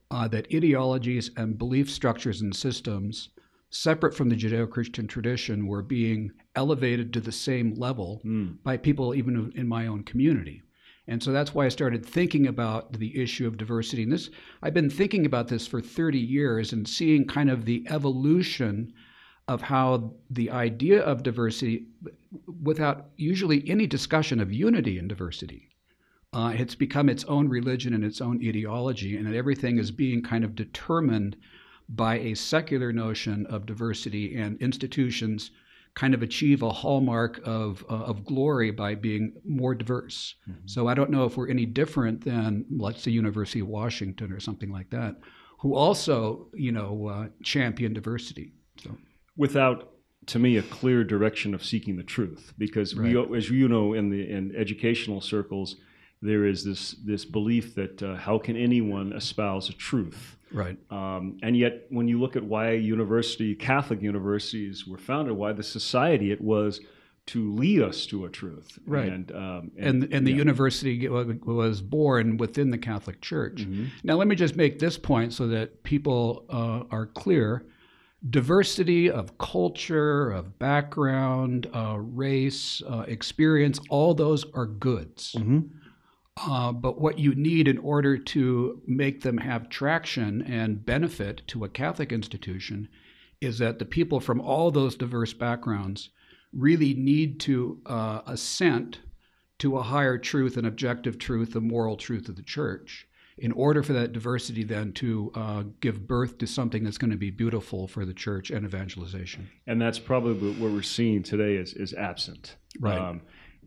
uh, 0.09 0.27
that 0.29 0.47
ideologies 0.53 1.31
and 1.35 1.57
belief 1.57 1.91
structures 1.91 2.41
and 2.41 2.55
systems 2.55 3.29
separate 3.69 4.15
from 4.15 4.29
the 4.29 4.35
Judeo 4.35 4.69
Christian 4.69 5.07
tradition 5.07 5.67
were 5.67 5.81
being 5.81 6.31
elevated 6.55 7.11
to 7.13 7.19
the 7.19 7.31
same 7.31 7.73
level 7.73 8.21
mm. 8.23 8.55
by 8.63 8.77
people 8.77 9.13
even 9.13 9.51
in 9.55 9.67
my 9.67 9.87
own 9.87 10.03
community. 10.03 10.61
And 11.07 11.21
so 11.21 11.31
that's 11.31 11.53
why 11.53 11.65
I 11.65 11.69
started 11.69 12.05
thinking 12.05 12.47
about 12.47 12.93
the 12.93 13.21
issue 13.21 13.45
of 13.45 13.57
diversity. 13.57 14.03
And 14.03 14.11
this, 14.11 14.29
I've 14.63 14.73
been 14.73 14.89
thinking 14.89 15.25
about 15.25 15.49
this 15.49 15.67
for 15.67 15.81
30 15.81 16.17
years 16.17 16.73
and 16.73 16.87
seeing 16.87 17.27
kind 17.27 17.49
of 17.49 17.65
the 17.65 17.85
evolution 17.89 18.93
of 19.47 19.61
how 19.61 20.13
the 20.29 20.49
idea 20.49 21.01
of 21.01 21.23
diversity, 21.23 21.85
without 22.63 23.05
usually 23.17 23.69
any 23.69 23.87
discussion 23.87 24.39
of 24.39 24.51
unity 24.51 24.99
and 24.99 25.09
diversity, 25.09 25.69
Uh, 26.35 26.51
it's 26.61 26.75
become 26.75 27.11
its 27.11 27.23
own 27.25 27.47
religion 27.47 27.93
and 27.93 28.03
its 28.03 28.19
own 28.19 28.37
ideology, 28.45 29.15
and 29.15 29.25
that 29.25 29.35
everything 29.35 29.79
is 29.79 29.91
being 29.91 30.21
kind 30.21 30.43
of 30.43 30.53
determined 30.53 31.37
by 31.87 32.19
a 32.19 32.35
secular 32.35 32.91
notion 32.91 33.45
of 33.45 33.65
diversity 33.65 34.35
and 34.35 34.61
institutions 34.61 35.51
kind 35.93 36.13
of 36.13 36.21
achieve 36.21 36.61
a 36.61 36.73
hallmark 36.81 37.39
of, 37.45 37.85
uh, 37.89 38.03
of 38.11 38.25
glory 38.25 38.71
by 38.71 38.95
being 38.95 39.31
more 39.45 39.73
diverse. 39.73 40.35
Mm-hmm. 40.49 40.67
So 40.67 40.89
I 40.89 40.93
don't 40.93 41.09
know 41.09 41.23
if 41.23 41.37
we're 41.37 41.49
any 41.49 41.65
different 41.65 42.25
than, 42.25 42.65
let's 42.69 43.01
say, 43.03 43.11
University 43.11 43.61
of 43.61 43.69
Washington 43.69 44.33
or 44.33 44.41
something 44.41 44.71
like 44.77 44.89
that, 44.89 45.15
who 45.61 45.73
also, 45.73 46.49
you 46.53 46.73
know, 46.73 47.07
uh, 47.07 47.27
champion 47.43 47.93
diversity. 47.93 48.51
So 48.83 48.89
without 49.37 49.91
to 50.27 50.39
me 50.39 50.57
a 50.57 50.63
clear 50.63 51.03
direction 51.03 51.53
of 51.53 51.63
seeking 51.63 51.97
the 51.97 52.03
truth. 52.03 52.53
Because 52.57 52.95
right. 52.95 53.29
we 53.29 53.37
as 53.37 53.49
you 53.49 53.67
know 53.67 53.93
in 53.93 54.09
the 54.09 54.29
in 54.29 54.55
educational 54.55 55.21
circles 55.21 55.75
there 56.21 56.45
is 56.45 56.63
this 56.63 56.91
this 57.03 57.25
belief 57.25 57.75
that 57.75 58.01
uh, 58.01 58.15
how 58.15 58.39
can 58.39 58.57
anyone 58.57 59.13
espouse 59.13 59.69
a 59.69 59.73
truth? 59.73 60.37
Right. 60.51 60.77
Um, 60.89 61.37
and 61.43 61.57
yet 61.57 61.85
when 61.89 62.07
you 62.07 62.19
look 62.19 62.35
at 62.35 62.43
why 62.43 62.71
university 62.71 63.55
catholic 63.55 64.01
universities 64.01 64.87
were 64.87 64.97
founded 64.97 65.35
why 65.35 65.53
the 65.53 65.63
society 65.63 66.31
it 66.31 66.41
was 66.41 66.79
to 67.27 67.55
lead 67.55 67.81
us 67.81 68.05
to 68.05 68.25
a 68.25 68.29
truth. 68.29 68.77
Right. 68.85 69.11
And 69.11 69.31
um, 69.31 69.71
and, 69.77 70.03
and, 70.03 70.13
and, 70.13 70.27
the 70.27 70.31
yeah. 70.31 70.37
university 70.37 71.07
was 71.07 71.81
born 71.81 72.37
within 72.37 72.69
the 72.69 72.77
catholic 72.77 73.21
church. 73.21 73.65
Mm-hmm. 73.65 73.85
now 74.03 74.15
let 74.15 74.27
me 74.27 74.35
just 74.35 74.55
make 74.55 74.79
this 74.79 74.97
point 74.97 75.33
so 75.33 75.47
that 75.47 75.83
people 75.83 76.45
uh, 76.49 76.83
are 76.95 77.07
clear 77.07 77.65
diversity 78.29 79.09
of 79.09 79.37
culture, 79.37 80.31
of 80.31 80.57
background, 80.57 81.69
uh, 81.73 81.97
race, 81.99 82.81
uh, 82.89 83.05
experience, 83.07 83.79
all 83.89 84.13
those 84.13 84.45
are 84.53 84.65
goods. 84.65 85.35
Mm-hmm. 85.37 85.59
Uh, 86.37 86.71
but 86.71 86.99
what 86.99 87.17
you 87.17 87.33
need 87.35 87.67
in 87.67 87.77
order 87.77 88.17
to 88.17 88.81
make 88.85 89.21
them 89.21 89.37
have 89.37 89.69
traction 89.69 90.41
and 90.41 90.85
benefit 90.85 91.41
to 91.47 91.63
a 91.63 91.69
Catholic 91.69 92.11
institution 92.11 92.89
is 93.39 93.57
that 93.59 93.79
the 93.79 93.85
people 93.85 94.19
from 94.19 94.41
all 94.41 94.71
those 94.71 94.95
diverse 94.95 95.33
backgrounds 95.33 96.09
really 96.51 96.93
need 96.93 97.39
to 97.41 97.79
uh, 97.85 98.21
assent 98.27 98.99
to 99.59 99.77
a 99.77 99.83
higher 99.83 100.17
truth, 100.17 100.57
an 100.57 100.65
objective 100.65 101.17
truth, 101.17 101.53
the 101.53 101.61
moral 101.61 101.95
truth 101.95 102.27
of 102.27 102.35
the 102.35 102.43
church 102.43 103.07
in 103.37 103.51
order 103.51 103.83
for 103.83 103.93
that 103.93 104.13
diversity 104.13 104.63
then 104.63 104.93
to 104.93 105.31
uh, 105.35 105.63
give 105.81 106.07
birth 106.07 106.37
to 106.37 106.47
something 106.47 106.83
that's 106.83 106.97
going 106.97 107.11
to 107.11 107.17
be 107.17 107.29
beautiful 107.29 107.87
for 107.87 108.05
the 108.05 108.13
church 108.13 108.49
and 108.49 108.65
evangelization. 108.65 109.49
And 109.67 109.81
that's 109.81 109.99
probably 109.99 110.51
what 110.53 110.71
we're 110.71 110.81
seeing 110.81 111.21
today 111.21 111.55
is, 111.55 111.73
is 111.73 111.93
absent. 111.93 112.55
Right. 112.79 112.97
Um, 112.97 113.21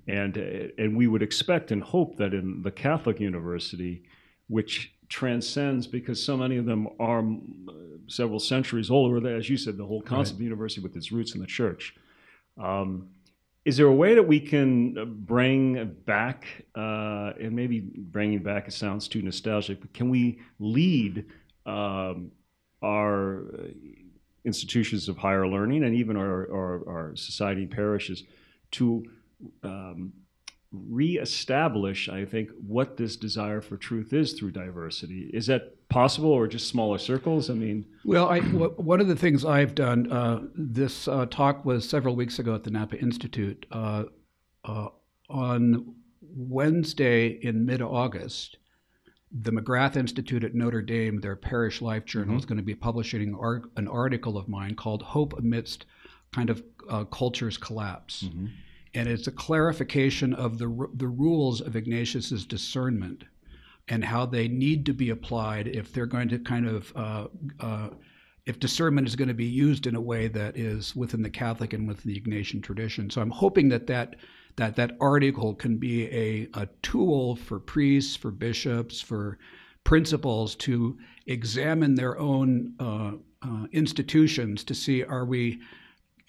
and, 0.07 0.37
and 0.79 0.97
we 0.97 1.07
would 1.07 1.23
expect 1.23 1.71
and 1.71 1.83
hope 1.83 2.17
that 2.17 2.33
in 2.33 2.63
the 2.63 2.71
Catholic 2.71 3.21
University, 3.21 4.05
which 4.49 4.95
transcends 5.11 5.87
because 5.87 6.23
so 6.23 6.35
many 6.35 6.57
of 6.57 6.65
them 6.65 6.89
are 6.99 7.23
several 8.07 8.41
centuries 8.41 8.91
older, 8.91 9.37
as 9.37 9.51
you 9.51 9.59
said, 9.59 9.77
the 9.77 9.85
whole 9.85 10.01
concept 10.01 10.17
right. 10.17 10.33
of 10.33 10.39
the 10.39 10.45
university 10.45 10.81
with 10.81 10.97
its 10.97 11.13
roots 11.13 11.35
in 11.35 11.43
the 11.43 11.47
church. 11.47 11.95
Um, 12.59 13.09
is 13.69 13.77
there 13.77 13.87
a 13.87 13.93
way 13.93 14.15
that 14.15 14.23
we 14.23 14.41
can 14.41 14.95
bring 15.27 15.95
back, 16.07 16.47
uh, 16.75 17.33
and 17.39 17.53
maybe 17.53 17.81
bringing 17.81 18.43
back 18.43 18.67
it 18.67 18.73
sounds 18.73 19.09
too 19.09 19.21
nostalgic, 19.21 19.79
but 19.83 19.93
can 19.93 20.09
we 20.09 20.41
lead 20.59 21.27
um, 21.67 22.31
our 22.83 23.45
institutions 24.47 25.07
of 25.07 25.19
higher 25.19 25.47
learning 25.47 25.85
and 25.85 25.95
even 25.95 26.17
our, 26.17 26.51
our, 26.51 26.89
our 26.89 27.17
society 27.17 27.67
parishes 27.67 28.23
to 28.71 29.05
um, 29.63 30.15
reestablish, 30.73 32.09
I 32.09 32.25
think, 32.25 32.49
what 32.67 32.97
this 32.97 33.17
desire 33.17 33.61
for 33.61 33.77
truth 33.77 34.15
is 34.15 34.33
through 34.33 34.53
diversity. 34.53 35.31
Is 35.35 35.47
that 35.49 35.77
possible, 35.89 36.31
or 36.31 36.47
just 36.47 36.69
smaller 36.69 36.99
circles? 36.99 37.51
I 37.51 37.55
mean, 37.55 37.87
well, 38.05 38.29
I, 38.29 38.41
w- 38.41 38.75
one 38.77 39.01
of 39.01 39.09
the 39.09 39.17
things 39.17 39.45
I've 39.45 39.75
done. 39.75 40.11
Uh, 40.11 40.43
this 40.55 41.09
uh, 41.09 41.27
talk 41.27 41.65
was 41.65 41.89
several 41.89 42.17
weeks 42.17 42.39
ago 42.39 42.55
at 42.55 42.65
the 42.65 42.71
Napa 42.71 42.99
Institute. 42.99 43.67
Uh, 43.71 44.05
uh 44.65 44.89
on 45.31 45.95
Wednesday 46.23 47.29
in 47.29 47.67
mid-August, 47.67 48.57
the 49.31 49.53
McGrath 49.53 49.95
Institute 49.95 50.43
at 50.43 50.55
Notre 50.55 50.81
Dame, 50.81 51.21
their 51.21 51.37
parish 51.37 51.83
life 51.83 52.07
journal, 52.07 52.31
mm-hmm. 52.31 52.39
is 52.39 52.47
going 52.47 52.57
to 52.57 52.63
be 52.63 52.75
publishing 52.75 53.37
an 53.77 53.89
article 53.89 54.39
of 54.39 54.49
mine 54.49 54.75
called 54.75 55.03
"Hope 55.03 55.39
Amidst 55.39 55.85
Kind 56.33 56.49
of 56.49 56.63
uh, 56.89 57.05
Culture's 57.05 57.59
Collapse." 57.59 58.25
Mm-hmm 58.25 58.47
and 58.95 59.09
it's 59.09 59.27
a 59.27 59.33
clarification 59.33 60.35
of 60.35 60.59
the, 60.59 60.89
the 60.95 61.09
rules 61.09 61.61
of 61.61 61.77
Ignatius's 61.77 62.45
discernment 62.45 63.25
and 63.89 64.05
how 64.05 64.27
they 64.27 64.49
need 64.49 64.87
to 64.87 64.93
be 64.93 65.11
applied 65.11 65.67
if 65.69 65.93
they're 65.93 66.07
going 66.07 66.29
to 66.29 66.39
kind 66.39 66.67
of 66.67 66.93
uh, 66.97 67.27
uh, 67.61 67.89
if 68.47 68.59
discernment 68.59 69.07
is 69.07 69.15
going 69.15 69.29
to 69.29 69.35
be 69.35 69.45
used 69.45 69.87
in 69.87 69.95
a 69.95 70.01
way 70.01 70.27
that 70.27 70.57
is 70.57 70.97
within 70.97 71.23
the 71.23 71.31
Catholic 71.31 71.75
and 71.75 71.87
within 71.87 72.13
the 72.13 72.21
Ignatian 72.21 72.63
tradition. 72.63 73.11
So 73.11 73.21
I'm 73.21 73.31
hoping 73.31 73.69
that 73.69 73.87
that 73.89 74.17
that 74.57 74.75
that 74.77 74.97
article 75.01 75.55
can 75.55 75.77
be 75.77 76.07
a, 76.07 76.49
a 76.55 76.67
tool 76.83 77.37
for 77.37 77.61
priests, 77.61 78.17
for 78.17 78.31
bishops, 78.31 79.01
for 79.01 79.39
principals 79.85 80.55
to 80.57 80.99
examine 81.27 81.95
their 81.95 82.19
own 82.19 82.75
uh, 82.81 83.13
uh 83.43 83.67
institutions 83.73 84.65
to 84.65 84.75
see 84.75 85.05
are 85.05 85.25
we 85.25 85.61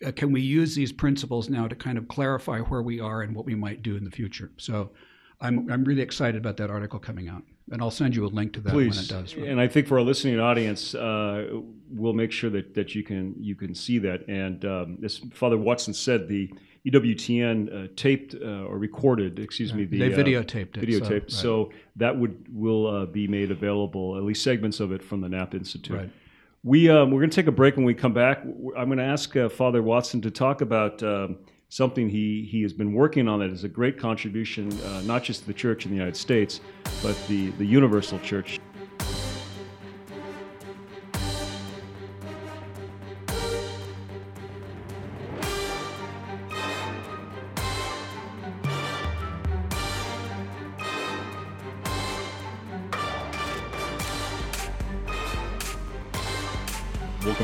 uh, 0.05 0.11
can 0.11 0.31
we 0.31 0.41
use 0.41 0.75
these 0.75 0.91
principles 0.91 1.49
now 1.49 1.67
to 1.67 1.75
kind 1.75 1.97
of 1.97 2.07
clarify 2.07 2.59
where 2.59 2.81
we 2.81 2.99
are 2.99 3.21
and 3.21 3.35
what 3.35 3.45
we 3.45 3.55
might 3.55 3.81
do 3.81 3.97
in 3.97 4.03
the 4.03 4.11
future? 4.11 4.51
So 4.57 4.91
I'm, 5.41 5.71
I'm 5.71 5.83
really 5.83 6.01
excited 6.01 6.37
about 6.37 6.57
that 6.57 6.69
article 6.69 6.99
coming 6.99 7.29
out. 7.29 7.43
And 7.71 7.81
I'll 7.81 7.91
send 7.91 8.15
you 8.15 8.25
a 8.25 8.27
link 8.27 8.53
to 8.53 8.61
that 8.61 8.73
Please. 8.73 8.95
when 8.95 9.05
it 9.05 9.09
does. 9.09 9.35
Right? 9.35 9.47
And 9.47 9.61
I 9.61 9.67
think 9.67 9.87
for 9.87 9.99
our 9.99 10.03
listening 10.03 10.39
audience, 10.39 10.95
uh, 10.95 11.47
we'll 11.89 12.13
make 12.13 12.31
sure 12.31 12.49
that, 12.49 12.73
that 12.73 12.95
you 12.95 13.03
can 13.03 13.35
you 13.39 13.55
can 13.55 13.75
see 13.75 13.99
that. 13.99 14.27
And 14.27 14.65
um, 14.65 14.97
as 15.03 15.19
Father 15.33 15.57
Watson 15.57 15.93
said, 15.93 16.27
the 16.27 16.51
EWTN 16.87 17.85
uh, 17.85 17.87
taped 17.95 18.35
uh, 18.35 18.63
or 18.63 18.79
recorded, 18.79 19.37
excuse 19.37 19.73
me, 19.73 19.85
the 19.85 19.99
they 19.99 20.13
uh, 20.13 20.17
videotaped 20.17 20.77
it. 20.77 20.87
Videotaped. 20.87 21.31
So, 21.31 21.57
right. 21.63 21.71
so 21.71 21.71
that 21.97 22.17
would 22.17 22.45
will 22.51 22.87
uh, 22.87 23.05
be 23.05 23.27
made 23.27 23.51
available, 23.51 24.17
at 24.17 24.23
least 24.23 24.43
segments 24.43 24.79
of 24.79 24.91
it, 24.91 25.03
from 25.03 25.21
the 25.21 25.29
Napa 25.29 25.57
Institute. 25.57 25.97
Right. 25.97 26.09
We 26.63 26.89
um, 26.89 27.11
we're 27.11 27.21
going 27.21 27.29
to 27.29 27.35
take 27.35 27.47
a 27.47 27.51
break. 27.51 27.75
When 27.75 27.85
we 27.85 27.93
come 27.93 28.13
back, 28.13 28.43
I'm 28.43 28.87
going 28.87 28.97
to 28.97 29.03
ask 29.03 29.35
uh, 29.35 29.47
Father 29.47 29.83
Watson 29.83 30.21
to 30.21 30.31
talk 30.31 30.61
about 30.61 31.03
um, 31.03 31.37
something 31.69 32.09
he 32.09 32.47
he 32.49 32.61
has 32.63 32.73
been 32.73 32.93
working 32.93 33.27
on 33.27 33.39
that 33.39 33.51
is 33.51 33.63
a 33.63 33.69
great 33.69 33.97
contribution, 33.97 34.71
uh, 34.81 35.01
not 35.01 35.23
just 35.23 35.41
to 35.41 35.47
the 35.47 35.53
Church 35.53 35.85
in 35.85 35.91
the 35.91 35.97
United 35.97 36.17
States, 36.17 36.59
but 37.01 37.15
the 37.27 37.51
the 37.51 37.65
universal 37.65 38.19
Church. 38.19 38.59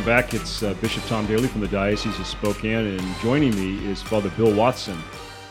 Back. 0.05 0.33
It's 0.33 0.63
uh, 0.63 0.73
Bishop 0.75 1.03
Tom 1.05 1.25
Daly 1.25 1.47
from 1.47 1.61
the 1.61 1.67
Diocese 1.67 2.19
of 2.19 2.25
Spokane, 2.25 2.87
and 2.87 3.15
joining 3.21 3.55
me 3.55 3.85
is 3.89 4.01
Father 4.01 4.29
Bill 4.31 4.53
Watson. 4.53 4.97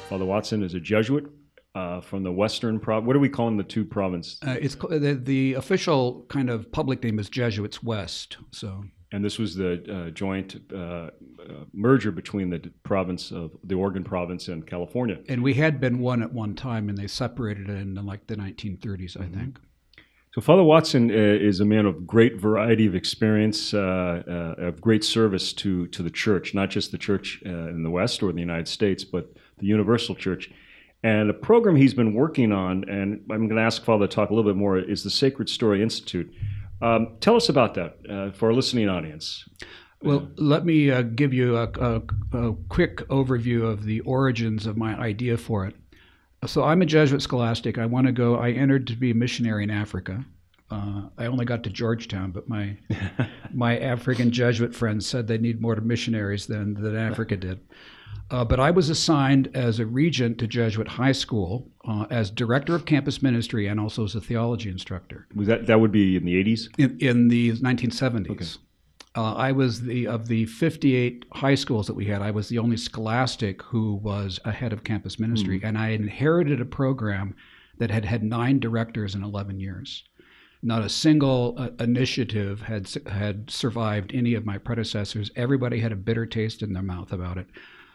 Father 0.09 0.25
Watson 0.25 0.63
is 0.63 0.75
a 0.75 0.81
Jesuit 0.81 1.31
uh, 1.75 2.01
from 2.01 2.23
the 2.23 2.33
Western 2.33 2.79
Province. 2.79 3.07
What 3.07 3.17
are 3.17 3.21
we 3.21 3.29
calling 3.29 3.57
the 3.57 3.65
two 3.65 3.85
provinces? 3.85 4.39
Uh, 4.47 4.57
it's 4.61 4.75
the, 4.75 5.21
the, 5.23 5.55
official 5.55 6.27
kind 6.29 6.51
of 6.51 6.71
public 6.73 7.03
name 7.03 7.19
is 7.19 7.29
Jesuits 7.29 7.83
West. 7.83 8.37
So. 8.51 8.85
And 9.13 9.25
this 9.25 9.39
was 9.39 9.55
the 9.55 10.07
uh, 10.07 10.11
joint 10.11 10.57
uh, 10.73 10.77
uh, 10.77 11.11
merger 11.73 12.11
between 12.11 12.51
the 12.51 12.71
province 12.83 13.31
of 13.31 13.53
the 13.65 13.75
Oregon 13.75 14.05
province 14.05 14.49
and 14.49 14.67
California. 14.67 15.19
And 15.29 15.43
we 15.43 15.55
had 15.55 15.81
been 15.81 15.99
one 15.99 16.23
at 16.23 16.33
one 16.33 16.55
time, 16.55 16.89
and 16.89 16.99
they 16.99 17.07
separated 17.07 17.69
in 17.69 17.95
like 17.95 18.27
the 18.27 18.37
1930s, 18.37 19.17
I 19.17 19.25
mm-hmm. 19.25 19.39
think. 19.39 19.61
So 20.35 20.41
Father 20.41 20.65
Watson 20.65 21.13
uh, 21.13 21.15
is 21.15 21.61
a 21.61 21.65
man 21.65 21.87
of 21.87 22.09
great 22.09 22.41
variety 22.41 22.87
of 22.87 22.97
experience, 22.97 23.73
uh, 23.73 24.21
uh, 24.27 24.63
of 24.65 24.81
great 24.81 25.05
service 25.05 25.53
to 25.53 25.87
to 25.87 26.03
the 26.03 26.11
church, 26.11 26.55
not 26.55 26.71
just 26.71 26.91
the 26.91 26.99
church 26.99 27.41
uh, 27.47 27.51
in 27.69 27.85
the 27.85 27.91
West 27.91 28.21
or 28.21 28.33
the 28.33 28.41
United 28.41 28.67
States, 28.67 29.05
but 29.05 29.33
the 29.59 29.67
universal 29.67 30.13
church. 30.13 30.51
And 31.05 31.31
a 31.31 31.35
program 31.35 31.77
he's 31.77 31.95
been 31.95 32.15
working 32.15 32.51
on, 32.51 32.83
and 32.89 33.21
I'm 33.31 33.47
going 33.47 33.59
to 33.59 33.63
ask 33.63 33.85
Father 33.85 34.09
to 34.09 34.13
talk 34.13 34.31
a 34.31 34.35
little 34.35 34.51
bit 34.51 34.59
more, 34.59 34.77
is 34.77 35.05
the 35.05 35.11
Sacred 35.11 35.49
Story 35.49 35.81
Institute. 35.81 36.29
Um, 36.83 37.17
tell 37.21 37.37
us 37.37 37.49
about 37.49 37.75
that 37.75 37.99
uh, 38.11 38.33
for 38.33 38.49
our 38.49 38.55
listening 38.55 38.89
audience. 38.89 39.49
Well, 40.03 40.29
let 40.37 40.67
me 40.67 40.91
uh, 40.91 41.03
give 41.03 41.33
you 41.33 41.57
a, 41.57 41.71
a, 41.81 42.03
a 42.37 42.55
quick 42.69 42.97
overview 43.09 43.63
of 43.63 43.85
the 43.85 44.01
origins 44.01 44.67
of 44.67 44.77
my 44.77 44.97
idea 44.97 45.39
for 45.39 45.65
it. 45.65 45.77
So 46.47 46.65
I'm 46.65 46.83
a 46.83 46.87
Jesuit 46.87 47.23
scholastic. 47.23 47.79
I 47.79 47.87
want 47.87 48.07
to 48.07 48.13
go. 48.13 48.37
I 48.37 48.51
entered 48.51 48.87
to 48.89 48.97
be 48.97 49.11
a 49.11 49.15
missionary 49.15 49.65
in 49.65 49.71
Africa. 49.71 50.25
Uh, 50.71 51.03
I 51.19 51.27
only 51.27 51.45
got 51.45 51.63
to 51.65 51.71
Georgetown, 51.71 52.31
but 52.31 52.49
my 52.49 52.77
my 53.55 53.79
African 53.79 54.31
Jesuit 54.31 54.75
friends 54.75 55.07
said 55.07 55.27
they 55.27 55.39
need 55.39 55.61
more 55.61 55.77
missionaries 55.77 56.47
than 56.47 56.75
than 56.75 56.97
Africa 56.97 57.37
did. 57.37 57.61
Uh, 58.31 58.45
but 58.45 58.59
I 58.59 58.71
was 58.71 58.89
assigned 58.89 59.51
as 59.55 59.79
a 59.79 59.87
regent 59.87 60.39
to 60.39 60.47
Jesuit 60.47 60.89
High 60.89 61.13
School 61.13 61.71
uh, 61.87 62.07
as 62.11 62.31
director 62.31 62.75
of 62.75 62.87
campus 62.87 63.23
ministry 63.23 63.67
and 63.67 63.79
also 63.79 64.05
as 64.05 64.15
a 64.15 64.21
theology 64.21 64.71
instructor. 64.71 65.27
Was 65.35 65.47
that 65.49 65.67
that 65.67 65.81
would 65.81 65.93
be 65.93 66.17
in 66.17 66.25
the 66.25 66.37
eighties? 66.37 66.71
In, 66.79 66.97
in 67.01 67.29
the 67.29 67.53
1970s. 67.53 68.31
Okay. 68.31 68.47
Uh, 69.17 69.35
I 69.35 69.53
was 69.53 69.83
the 69.83 70.09
of 70.09 70.27
the 70.27 70.47
58 70.47 71.27
high 71.33 71.55
schools 71.55 71.87
that 71.87 71.95
we 71.95 72.07
had. 72.07 72.21
I 72.21 72.33
was 72.33 72.49
the 72.49 72.59
only 72.59 72.77
scholastic 72.77 73.63
who 73.63 73.95
was 73.95 74.41
a 74.45 74.51
head 74.51 74.73
of 74.73 74.83
campus 74.83 75.21
ministry, 75.21 75.61
mm. 75.61 75.69
and 75.69 75.79
I 75.79 75.91
inherited 75.91 76.61
a 76.61 76.65
program 76.65 77.37
that 77.79 77.91
had 77.91 78.05
had 78.05 78.25
nine 78.25 78.59
directors 78.59 79.15
in 79.15 79.23
11 79.23 79.61
years. 79.61 80.05
Not 80.63 80.85
a 80.85 80.89
single 80.89 81.55
uh, 81.59 81.71
initiative 81.79 82.63
had 82.63 82.89
had 83.07 83.51
survived 83.51 84.13
any 84.15 84.35
of 84.35 84.47
my 84.47 84.59
predecessors. 84.59 85.31
Everybody 85.37 85.79
had 85.79 85.93
a 85.93 85.97
bitter 85.97 86.27
taste 86.27 86.63
in 86.63 86.73
their 86.73 86.83
mouth 86.83 87.13
about 87.13 87.39
it. 87.39 87.47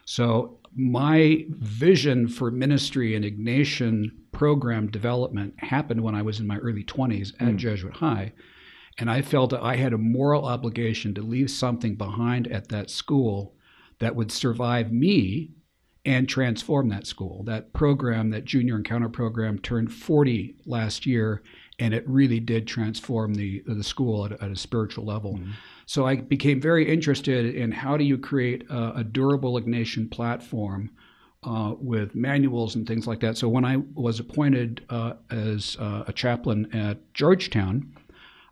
So 0.06 0.60
my 0.76 1.46
vision 1.50 2.28
for 2.28 2.50
ministry 2.50 3.16
and 3.16 3.26
Ignatian 3.26 4.12
program 4.32 4.90
development 4.90 5.54
happened 5.58 6.02
when 6.02 6.16
I 6.16 6.22
was 6.22 6.40
in 6.40 6.48
my 6.48 6.58
early 6.58 6.84
20s 6.84 7.34
at 7.40 7.50
mm. 7.50 7.58
Jesuit 7.58 7.94
High. 7.94 8.34
And 9.00 9.10
I 9.10 9.22
felt 9.22 9.52
that 9.52 9.64
I 9.64 9.78
had 9.78 9.94
a 9.94 9.98
moral 9.98 10.46
obligation 10.46 11.14
to 11.16 11.22
leave 11.22 11.50
something 11.50 11.96
behind 11.96 12.48
at 12.48 12.68
that 12.68 12.90
school 12.90 13.56
that 14.00 14.16
would 14.16 14.32
survive 14.32 14.92
me 14.92 15.52
and 16.06 16.28
transform 16.28 16.90
that 16.90 17.08
school. 17.08 17.44
That 17.44 17.72
program, 17.74 18.30
that 18.32 18.46
junior 18.46 18.76
encounter 18.76 19.10
program, 19.10 19.58
turned 19.60 19.94
40 19.94 20.56
last 20.66 21.06
year, 21.06 21.44
and 21.80 21.94
it 21.94 22.08
really 22.08 22.40
did 22.40 22.68
transform 22.68 23.36
the, 23.36 23.64
the 23.66 23.84
school 23.84 24.26
at, 24.26 24.34
at 24.34 24.52
a 24.52 24.56
spiritual 24.56 25.06
level. 25.06 25.38
Mm. 25.38 25.54
So 25.86 26.06
I 26.06 26.18
became 26.18 26.62
very 26.62 26.88
interested 26.92 27.56
in 27.56 27.72
how 27.72 27.96
do 27.96 28.04
you 28.04 28.18
create 28.18 28.70
a, 28.70 28.98
a 28.98 29.04
durable 29.04 29.60
Ignatian 29.60 30.12
platform 30.12 30.92
uh, 31.44 31.74
with 31.80 32.16
manuals 32.16 32.76
and 32.76 32.86
things 32.86 33.08
like 33.08 33.22
that. 33.22 33.38
So 33.38 33.48
when 33.48 33.64
I 33.64 33.78
was 33.94 34.20
appointed 34.20 34.86
uh, 34.90 35.14
as 35.30 35.78
uh, 35.80 36.04
a 36.06 36.14
chaplain 36.14 36.74
at 36.76 37.14
Georgetown, 37.14 37.94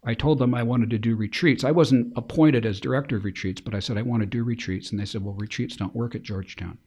I 0.08 0.14
told 0.14 0.40
them 0.40 0.56
I 0.56 0.64
wanted 0.64 0.90
to 0.92 0.98
do 0.98 1.18
retreats. 1.18 1.66
I 1.66 1.72
wasn't 1.72 2.14
appointed 2.16 2.66
as 2.66 2.80
director 2.80 3.18
of 3.18 3.26
retreats, 3.26 3.60
but 3.60 3.76
I 3.76 3.80
said 3.80 3.98
I 3.98 4.04
want 4.04 4.22
to 4.22 4.26
do 4.26 4.42
retreats, 4.42 4.90
and 4.90 4.98
they 4.98 5.06
said, 5.06 5.22
"Well, 5.22 5.34
retreats 5.34 5.76
don't 5.76 5.94
work 5.94 6.16
at 6.16 6.24
Georgetown." 6.24 6.78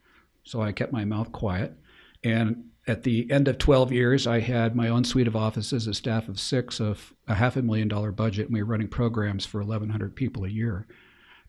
So 0.43 0.62
I 0.62 0.73
kept 0.73 0.91
my 0.91 1.05
mouth 1.05 1.31
quiet, 1.31 1.77
and 2.25 2.65
at 2.87 3.03
the 3.03 3.31
end 3.31 3.47
of 3.47 3.59
12 3.59 3.93
years, 3.93 4.27
I 4.27 4.41
had 4.41 4.75
my 4.75 4.89
own 4.89 5.05
suite 5.05 5.27
of 5.27 5.37
offices, 5.37 5.87
a 5.87 5.93
staff 5.93 6.31
of 6.31 6.41
six, 6.41 6.81
of 6.81 7.12
a 7.29 7.35
half 7.35 7.57
a 7.57 7.62
million 7.62 7.89
dollar 7.89 8.11
budget, 8.11 8.47
and 8.47 8.55
we 8.55 8.62
were 8.62 8.71
running 8.71 8.89
programs 8.89 9.45
for 9.45 9.61
1,100 9.61 10.17
people 10.17 10.47
a 10.47 10.49
year. 10.49 10.87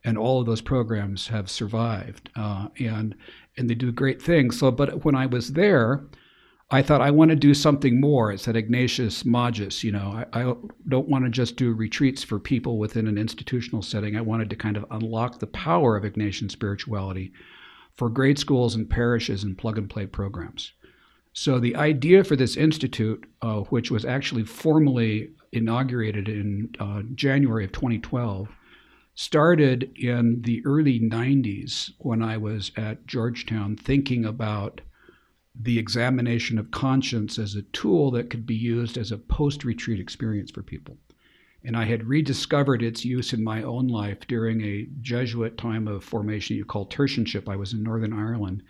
And 0.04 0.18
all 0.18 0.40
of 0.40 0.46
those 0.46 0.60
programs 0.60 1.28
have 1.28 1.50
survived, 1.50 2.28
uh, 2.36 2.68
and 2.80 3.14
and 3.56 3.70
they 3.70 3.74
do 3.74 3.92
great 3.92 4.20
things. 4.20 4.58
So, 4.58 4.70
but 4.70 5.06
when 5.06 5.14
I 5.14 5.24
was 5.24 5.54
there, 5.54 6.04
I 6.72 6.80
thought 6.80 7.02
I 7.02 7.10
want 7.10 7.28
to 7.28 7.36
do 7.36 7.52
something 7.52 8.00
more. 8.00 8.32
It's 8.32 8.48
at 8.48 8.56
Ignatius 8.56 9.26
Magis. 9.26 9.84
You 9.84 9.92
know, 9.92 10.24
I, 10.32 10.40
I 10.40 10.54
don't 10.88 11.08
want 11.08 11.26
to 11.26 11.30
just 11.30 11.56
do 11.56 11.74
retreats 11.74 12.24
for 12.24 12.38
people 12.38 12.78
within 12.78 13.06
an 13.06 13.18
institutional 13.18 13.82
setting. 13.82 14.16
I 14.16 14.22
wanted 14.22 14.48
to 14.48 14.56
kind 14.56 14.78
of 14.78 14.86
unlock 14.90 15.38
the 15.38 15.46
power 15.48 15.98
of 15.98 16.04
Ignatian 16.04 16.50
spirituality 16.50 17.30
for 17.94 18.08
grade 18.08 18.38
schools 18.38 18.74
and 18.74 18.88
parishes 18.88 19.44
and 19.44 19.58
plug 19.58 19.76
and 19.76 19.90
play 19.90 20.06
programs. 20.06 20.72
So 21.34 21.58
the 21.58 21.76
idea 21.76 22.24
for 22.24 22.36
this 22.36 22.56
institute, 22.56 23.26
uh, 23.42 23.60
which 23.64 23.90
was 23.90 24.06
actually 24.06 24.44
formally 24.44 25.28
inaugurated 25.52 26.26
in 26.26 26.70
uh, 26.80 27.02
January 27.14 27.66
of 27.66 27.72
2012, 27.72 28.48
started 29.14 29.92
in 29.94 30.40
the 30.40 30.62
early 30.64 30.98
90s 31.00 31.90
when 31.98 32.22
I 32.22 32.38
was 32.38 32.72
at 32.78 33.06
Georgetown 33.06 33.76
thinking 33.76 34.24
about 34.24 34.80
the 35.54 35.78
examination 35.78 36.58
of 36.58 36.70
conscience 36.70 37.38
as 37.38 37.54
a 37.54 37.62
tool 37.62 38.10
that 38.12 38.30
could 38.30 38.46
be 38.46 38.54
used 38.54 38.96
as 38.96 39.12
a 39.12 39.18
post 39.18 39.64
retreat 39.64 40.00
experience 40.00 40.50
for 40.50 40.62
people. 40.62 40.96
And 41.64 41.76
I 41.76 41.84
had 41.84 42.08
rediscovered 42.08 42.82
its 42.82 43.04
use 43.04 43.32
in 43.32 43.44
my 43.44 43.62
own 43.62 43.86
life 43.86 44.26
during 44.26 44.62
a 44.62 44.88
Jesuit 45.00 45.56
time 45.56 45.86
of 45.86 46.02
formation 46.02 46.56
you 46.56 46.64
call 46.64 46.88
tertianship. 46.88 47.48
I 47.48 47.56
was 47.56 47.72
in 47.72 47.82
Northern 47.82 48.12
Ireland 48.12 48.62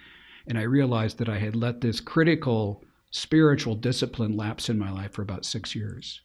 and 0.46 0.58
I 0.58 0.62
realized 0.62 1.18
that 1.18 1.28
I 1.28 1.38
had 1.38 1.56
let 1.56 1.80
this 1.80 2.00
critical 2.00 2.84
spiritual 3.10 3.74
discipline 3.74 4.36
lapse 4.36 4.68
in 4.68 4.78
my 4.78 4.90
life 4.90 5.12
for 5.12 5.22
about 5.22 5.44
six 5.44 5.74
years. 5.74 6.20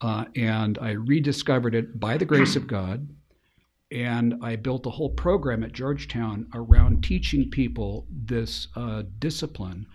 Uh, 0.00 0.26
and 0.34 0.78
I 0.78 0.90
rediscovered 0.90 1.74
it 1.74 1.98
by 1.98 2.18
the 2.18 2.24
grace 2.24 2.54
of 2.56 2.66
God. 2.66 3.08
And 3.90 4.42
I 4.42 4.56
built 4.56 4.86
a 4.86 4.90
whole 4.90 5.10
program 5.10 5.62
at 5.62 5.72
Georgetown 5.72 6.48
around 6.54 7.04
teaching 7.04 7.50
people 7.50 8.06
this 8.10 8.68
uh, 8.74 9.04
discipline. 9.18 9.86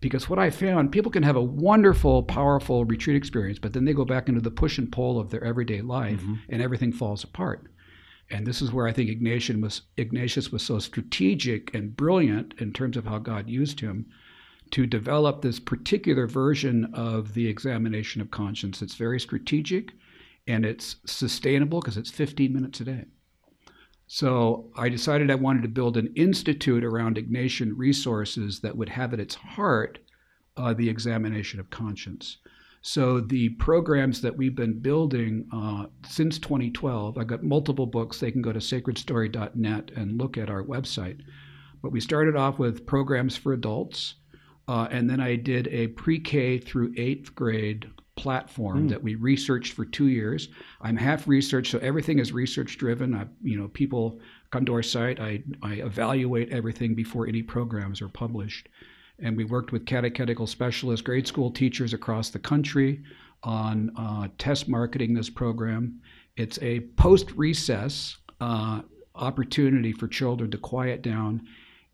Because 0.00 0.28
what 0.28 0.38
I 0.38 0.50
found, 0.50 0.92
people 0.92 1.10
can 1.10 1.22
have 1.22 1.36
a 1.36 1.42
wonderful, 1.42 2.22
powerful 2.22 2.84
retreat 2.84 3.16
experience, 3.16 3.58
but 3.58 3.72
then 3.72 3.84
they 3.84 3.94
go 3.94 4.04
back 4.04 4.28
into 4.28 4.40
the 4.40 4.50
push 4.50 4.78
and 4.78 4.90
pull 4.92 5.18
of 5.18 5.30
their 5.30 5.42
everyday 5.42 5.80
life 5.80 6.20
mm-hmm. 6.20 6.34
and 6.48 6.60
everything 6.60 6.92
falls 6.92 7.24
apart. 7.24 7.70
And 8.30 8.46
this 8.46 8.60
is 8.60 8.72
where 8.72 8.86
I 8.86 8.92
think 8.92 9.08
Ignatius 9.08 9.56
was, 9.56 9.82
Ignatius 9.96 10.50
was 10.50 10.62
so 10.62 10.80
strategic 10.80 11.72
and 11.74 11.96
brilliant 11.96 12.54
in 12.58 12.72
terms 12.72 12.96
of 12.96 13.06
how 13.06 13.18
God 13.18 13.48
used 13.48 13.80
him 13.80 14.06
to 14.72 14.86
develop 14.86 15.42
this 15.42 15.60
particular 15.60 16.26
version 16.26 16.86
of 16.92 17.34
the 17.34 17.46
examination 17.46 18.20
of 18.20 18.32
conscience. 18.32 18.82
It's 18.82 18.96
very 18.96 19.20
strategic 19.20 19.92
and 20.48 20.64
it's 20.64 20.96
sustainable 21.06 21.80
because 21.80 21.96
it's 21.96 22.10
15 22.10 22.52
minutes 22.52 22.80
a 22.80 22.84
day. 22.84 23.04
So 24.06 24.70
I 24.76 24.88
decided 24.88 25.30
I 25.30 25.36
wanted 25.36 25.62
to 25.62 25.68
build 25.68 25.96
an 25.96 26.12
institute 26.14 26.84
around 26.84 27.16
Ignatian 27.16 27.72
resources 27.76 28.60
that 28.60 28.76
would 28.76 28.88
have 28.90 29.12
at 29.12 29.20
its 29.20 29.34
heart 29.34 29.98
uh, 30.56 30.74
the 30.74 30.88
examination 30.88 31.60
of 31.60 31.70
conscience. 31.70 32.38
So 32.82 33.20
the 33.20 33.48
programs 33.50 34.20
that 34.20 34.36
we've 34.36 34.54
been 34.54 34.78
building 34.78 35.48
uh, 35.52 35.86
since 36.06 36.38
2012, 36.38 37.18
I've 37.18 37.26
got 37.26 37.42
multiple 37.42 37.86
books. 37.86 38.20
They 38.20 38.30
can 38.30 38.42
go 38.42 38.52
to 38.52 38.60
sacredstory.net 38.60 39.90
and 39.96 40.18
look 40.18 40.38
at 40.38 40.50
our 40.50 40.62
website. 40.62 41.20
But 41.82 41.90
we 41.90 42.00
started 42.00 42.36
off 42.36 42.60
with 42.60 42.86
programs 42.86 43.36
for 43.36 43.52
adults, 43.52 44.14
uh, 44.68 44.86
and 44.90 45.10
then 45.10 45.20
I 45.20 45.34
did 45.34 45.66
a 45.68 45.88
pre-K 45.88 46.58
through 46.58 46.94
eighth 46.96 47.34
grade 47.34 47.90
platform 48.16 48.86
mm. 48.86 48.88
that 48.88 49.02
we 49.02 49.14
researched 49.14 49.74
for 49.74 49.84
two 49.84 50.08
years. 50.08 50.48
I'm 50.80 50.96
half 50.96 51.28
research, 51.28 51.70
so 51.70 51.78
everything 51.78 52.18
is 52.18 52.32
research 52.32 52.78
driven. 52.78 53.14
I, 53.14 53.26
you 53.42 53.58
know, 53.58 53.68
people 53.68 54.20
come 54.50 54.64
to 54.64 54.74
our 54.74 54.82
site. 54.82 55.20
I, 55.20 55.42
I 55.62 55.74
evaluate 55.74 56.50
everything 56.50 56.94
before 56.94 57.26
any 57.26 57.42
programs 57.42 58.02
are 58.02 58.08
published 58.08 58.68
and 59.18 59.36
we 59.36 59.44
worked 59.44 59.72
with 59.72 59.86
catechetical 59.86 60.46
specialists, 60.46 61.04
grade 61.04 61.26
school 61.26 61.50
teachers 61.50 61.92
across 61.92 62.30
the 62.30 62.38
country 62.38 63.02
on 63.42 63.90
uh, 63.96 64.28
test 64.38 64.68
marketing 64.68 65.14
this 65.14 65.30
program. 65.30 66.00
It's 66.36 66.58
a 66.60 66.80
post 66.96 67.32
recess 67.32 68.16
uh, 68.40 68.82
opportunity 69.14 69.92
for 69.92 70.08
children 70.08 70.50
to 70.50 70.58
quiet 70.58 71.02
down 71.02 71.46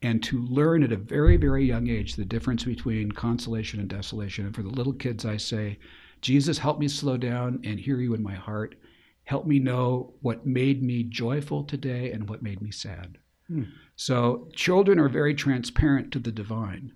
and 0.03 0.23
to 0.25 0.41
learn 0.43 0.83
at 0.83 0.91
a 0.91 0.97
very, 0.97 1.37
very 1.37 1.65
young 1.65 1.89
age 1.89 2.17
the 2.17 2.25
difference 2.25 2.65
between 2.65 3.13
consolation 3.13 3.79
and 3.79 3.89
desolation. 3.89 4.47
And 4.47 4.55
for 4.55 4.63
the 4.63 4.69
little 4.69 4.93
kids, 4.93 5.25
I 5.25 5.37
say, 5.37 5.79
Jesus, 6.23 6.59
help 6.59 6.79
me 6.79 6.89
slow 6.89 7.17
down 7.17 7.61
and 7.65 7.79
hear 7.79 8.01
you 8.01 8.15
in 8.15 8.23
my 8.23 8.35
heart. 8.35 8.77
Help 9.25 9.47
me 9.47 9.59
know 9.59 10.15
what 10.23 10.47
made 10.47 10.83
me 10.83 11.03
joyful 11.03 11.65
today 11.65 12.13
and 12.13 12.29
what 12.29 12.43
made 12.43 12.63
me 12.63 12.71
sad. 12.71 13.19
Hmm. 13.49 13.65
So, 13.97 14.49
children 14.55 14.99
are 14.99 15.09
very 15.09 15.35
transparent 15.35 16.13
to 16.13 16.19
the 16.19 16.33
divine. 16.33 16.93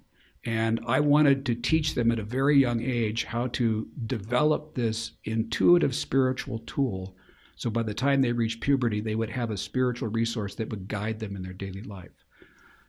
And 0.46 0.80
I 0.86 1.00
wanted 1.00 1.44
to 1.46 1.56
teach 1.56 1.94
them 1.94 2.12
at 2.12 2.20
a 2.20 2.24
very 2.24 2.56
young 2.56 2.80
age 2.80 3.24
how 3.24 3.48
to 3.48 3.88
develop 4.06 4.74
this 4.74 5.12
intuitive 5.24 5.94
spiritual 5.94 6.60
tool. 6.60 7.16
So 7.56 7.68
by 7.68 7.82
the 7.82 7.94
time 7.94 8.22
they 8.22 8.32
reach 8.32 8.60
puberty, 8.60 9.00
they 9.00 9.16
would 9.16 9.30
have 9.30 9.50
a 9.50 9.56
spiritual 9.56 10.08
resource 10.08 10.54
that 10.54 10.70
would 10.70 10.86
guide 10.86 11.18
them 11.18 11.34
in 11.34 11.42
their 11.42 11.52
daily 11.52 11.82
life. 11.82 12.25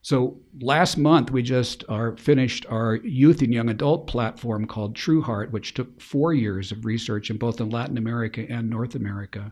So 0.08 0.38
last 0.62 0.98
month, 0.98 1.32
we 1.32 1.44
just 1.44 1.84
are 1.90 2.16
finished 2.16 2.66
our 2.70 2.96
youth 2.96 3.42
and 3.42 3.54
young 3.54 3.68
adult 3.68 4.08
platform 4.08 4.66
called 4.66 4.96
True 4.96 5.22
Heart, 5.22 5.52
which 5.52 5.74
took 5.74 6.00
four 6.00 6.34
years 6.34 6.72
of 6.72 6.86
research 6.86 7.30
in 7.30 7.36
both 7.36 7.60
in 7.60 7.70
Latin 7.70 7.98
America 7.98 8.46
and 8.48 8.70
North 8.70 8.96
America. 8.96 9.52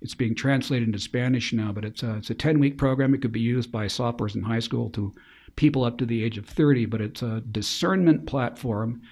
It's 0.00 0.14
being 0.14 0.34
translated 0.34 0.88
into 0.88 0.98
Spanish 0.98 1.52
now, 1.52 1.70
but 1.70 1.84
it's 1.84 2.02
a, 2.02 2.16
it's 2.16 2.30
a 2.30 2.34
10 2.34 2.60
week 2.60 2.78
program. 2.78 3.12
It 3.12 3.20
could 3.20 3.30
be 3.30 3.40
used 3.40 3.70
by 3.70 3.88
sophomores 3.88 4.34
in 4.34 4.42
high 4.42 4.60
school 4.60 4.88
to 4.88 5.14
people 5.56 5.84
up 5.84 5.98
to 5.98 6.06
the 6.06 6.24
age 6.24 6.38
of 6.38 6.46
30, 6.46 6.86
but 6.86 7.02
it's 7.02 7.20
a 7.20 7.42
discernment 7.52 8.24
platform 8.24 9.02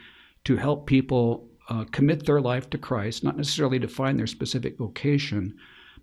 to 0.45 0.57
help 0.57 0.87
people 0.87 1.51
uh, 1.69 1.85
commit 1.93 2.25
their 2.25 2.41
life 2.41 2.71
to 2.71 2.79
Christ, 2.79 3.23
not 3.23 3.37
necessarily 3.37 3.79
to 3.79 3.89
find 3.89 4.19
their 4.19 4.27
specific 4.27 4.79
vocation, 4.79 5.55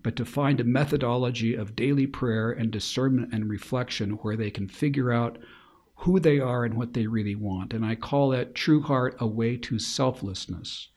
but 0.06 0.16
to 0.16 0.24
find 0.24 0.60
a 0.60 0.64
methodology 0.64 1.56
of 1.56 1.76
daily 1.76 2.06
prayer 2.06 2.52
and 2.52 2.70
discernment 2.70 3.34
and 3.34 3.50
reflection 3.50 4.12
where 4.22 4.38
they 4.38 4.52
can 4.52 4.68
figure 4.68 5.12
out 5.12 5.40
who 5.96 6.20
they 6.20 6.40
are 6.40 6.64
and 6.64 6.76
what 6.76 6.94
they 6.94 7.08
really 7.08 7.34
want. 7.34 7.74
And 7.74 7.84
I 7.84 7.96
call 7.96 8.30
that 8.30 8.54
True 8.54 8.82
Heart 8.82 9.16
a 9.20 9.26
way 9.26 9.58
to 9.58 9.80
selflessness. 9.80 10.90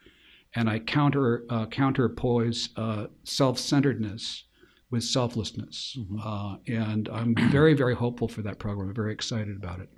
And 0.55 0.68
I 0.68 0.79
counter 0.81 1.47
uh, 1.49 1.64
counterpose 1.68 2.68
uh, 2.77 3.07
self-centeredness 3.25 4.44
with 4.90 5.05
selflessness. 5.05 5.97
Mm-hmm. 5.99 6.18
Uh, 6.23 6.57
and 6.66 7.09
I'm 7.09 7.35
very, 7.51 7.73
very 7.73 7.94
hopeful 7.94 8.29
for 8.29 8.42
that 8.42 8.59
program. 8.59 8.90
I'm 8.90 8.94
very 8.94 9.14
excited 9.14 9.57
about 9.57 9.81
it. 9.81 9.88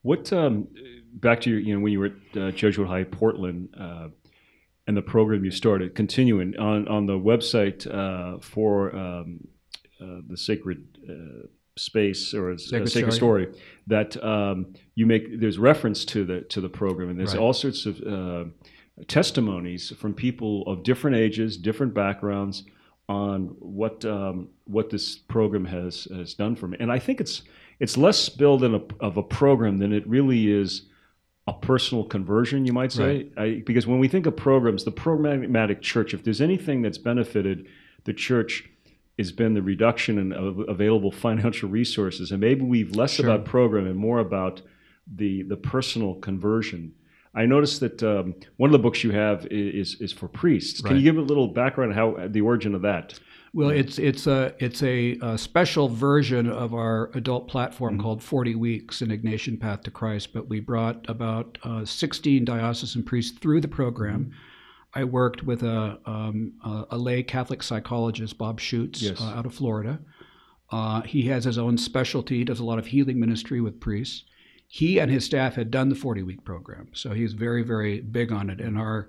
What, 0.00 0.32
um, 0.32 0.68
back 1.16 1.42
to 1.42 1.50
your, 1.50 1.58
you 1.58 1.74
know, 1.74 1.80
when 1.80 1.92
you 1.92 1.98
were 1.98 2.06
at 2.06 2.42
uh, 2.42 2.50
Jesuit 2.52 2.88
High 2.88 3.04
Portland 3.04 3.68
uh, 3.78 4.08
and 4.88 4.96
the 4.96 5.02
program 5.02 5.44
you 5.44 5.52
started, 5.52 5.94
continuing 5.94 6.56
on, 6.58 6.88
on 6.88 7.06
the 7.06 7.12
website 7.12 7.86
uh, 7.86 8.38
for 8.40 8.96
um, 8.96 9.46
uh, 10.00 10.20
the 10.26 10.36
Sacred 10.36 10.98
uh, 11.08 11.46
Space 11.76 12.34
or 12.34 12.50
a 12.50 12.58
Sacred, 12.58 12.90
Sacred 12.90 13.12
Story. 13.12 13.44
Story, 13.44 13.62
that 13.86 14.24
um, 14.24 14.74
you 14.96 15.06
make, 15.06 15.40
there's 15.40 15.58
reference 15.58 16.04
to 16.06 16.24
the, 16.24 16.40
to 16.40 16.60
the 16.60 16.68
program, 16.70 17.10
and 17.10 17.20
there's 17.20 17.34
right. 17.34 17.40
all 17.40 17.52
sorts 17.52 17.86
of 17.86 18.00
testimonies 19.06 19.92
from 19.96 20.14
people 20.14 20.66
of 20.66 20.82
different 20.82 21.16
ages, 21.16 21.56
different 21.56 21.94
backgrounds 21.94 22.64
on 23.08 23.54
what 23.58 24.04
um, 24.04 24.48
what 24.64 24.90
this 24.90 25.16
program 25.16 25.64
has 25.64 26.08
has 26.14 26.34
done 26.34 26.54
for 26.54 26.68
me. 26.68 26.76
And 26.80 26.92
I 26.92 26.98
think 26.98 27.20
it's 27.20 27.42
it's 27.80 27.96
less 27.96 28.28
build 28.28 28.64
in 28.64 28.74
a, 28.74 28.82
of 29.00 29.16
a 29.16 29.22
program 29.22 29.78
than 29.78 29.92
it 29.92 30.06
really 30.06 30.50
is 30.50 30.82
a 31.48 31.52
personal 31.52 32.04
conversion, 32.04 32.66
you 32.66 32.72
might 32.72 32.92
say. 32.92 33.04
Right. 33.06 33.32
I, 33.36 33.62
because 33.66 33.86
when 33.86 33.98
we 33.98 34.06
think 34.06 34.26
of 34.26 34.36
programs, 34.36 34.84
the 34.84 34.92
programmatic 34.92 35.80
church, 35.80 36.14
if 36.14 36.22
there's 36.22 36.40
anything 36.40 36.82
that's 36.82 36.98
benefited 36.98 37.66
the 38.04 38.12
church, 38.12 38.68
has 39.18 39.32
been 39.32 39.54
the 39.54 39.62
reduction 39.62 40.18
in 40.18 40.64
available 40.68 41.10
financial 41.26 41.68
resources, 41.68 42.30
and 42.30 42.40
maybe 42.40 42.62
we've 42.62 42.94
less 42.94 43.14
sure. 43.14 43.26
about 43.26 43.44
program 43.44 43.86
and 43.86 43.96
more 43.96 44.20
about 44.20 44.62
the 45.12 45.42
the 45.42 45.56
personal 45.56 46.14
conversion 46.16 46.92
I 47.34 47.46
noticed 47.46 47.80
that 47.80 48.02
um, 48.02 48.34
one 48.56 48.68
of 48.68 48.72
the 48.72 48.78
books 48.78 49.04
you 49.04 49.12
have 49.12 49.46
is 49.46 50.00
is 50.00 50.12
for 50.12 50.28
priests. 50.28 50.80
Can 50.80 50.96
you 50.96 51.02
give 51.02 51.18
a 51.18 51.22
little 51.22 51.46
background 51.46 51.92
on 51.92 51.96
how 51.96 52.28
the 52.28 52.40
origin 52.40 52.74
of 52.74 52.82
that? 52.82 53.18
Well, 53.54 53.70
it's 53.70 53.98
it's 53.98 54.26
a 54.26 54.54
it's 54.58 54.82
a, 54.82 55.18
a 55.22 55.38
special 55.38 55.88
version 55.88 56.50
of 56.50 56.74
our 56.74 57.10
adult 57.14 57.48
platform 57.48 57.94
mm-hmm. 57.94 58.02
called 58.02 58.22
Forty 58.22 58.54
Weeks: 58.54 59.00
An 59.00 59.08
Ignatian 59.08 59.58
Path 59.58 59.82
to 59.82 59.90
Christ. 59.90 60.32
But 60.32 60.48
we 60.48 60.60
brought 60.60 61.08
about 61.08 61.58
uh, 61.62 61.84
16 61.84 62.44
diocesan 62.44 63.02
priests 63.02 63.38
through 63.38 63.60
the 63.60 63.68
program. 63.68 64.26
Mm-hmm. 64.26 65.00
I 65.00 65.04
worked 65.04 65.42
with 65.42 65.62
a, 65.62 65.98
um, 66.06 66.54
a, 66.64 66.84
a, 66.92 66.98
lay 66.98 67.22
Catholic 67.22 67.62
psychologist, 67.62 68.38
Bob 68.38 68.58
Schuchts, 68.58 69.02
yes. 69.02 69.20
uh, 69.20 69.24
out 69.24 69.44
of 69.44 69.54
Florida. 69.54 70.00
Uh, 70.72 71.02
he 71.02 71.22
has 71.24 71.44
his 71.44 71.58
own 71.58 71.76
specialty, 71.76 72.42
does 72.42 72.58
a 72.58 72.64
lot 72.64 72.78
of 72.78 72.86
healing 72.86 73.20
ministry 73.20 73.60
with 73.60 73.80
priests 73.80 74.24
he 74.68 75.00
and 75.00 75.10
his 75.10 75.24
staff 75.24 75.54
had 75.54 75.70
done 75.70 75.88
the 75.88 75.94
40 75.94 76.22
week 76.22 76.44
program. 76.44 76.88
So 76.92 77.14
he's 77.14 77.32
very, 77.32 77.62
very 77.62 78.00
big 78.00 78.30
on 78.30 78.50
it. 78.50 78.60
And 78.60 78.78
our 78.78 79.08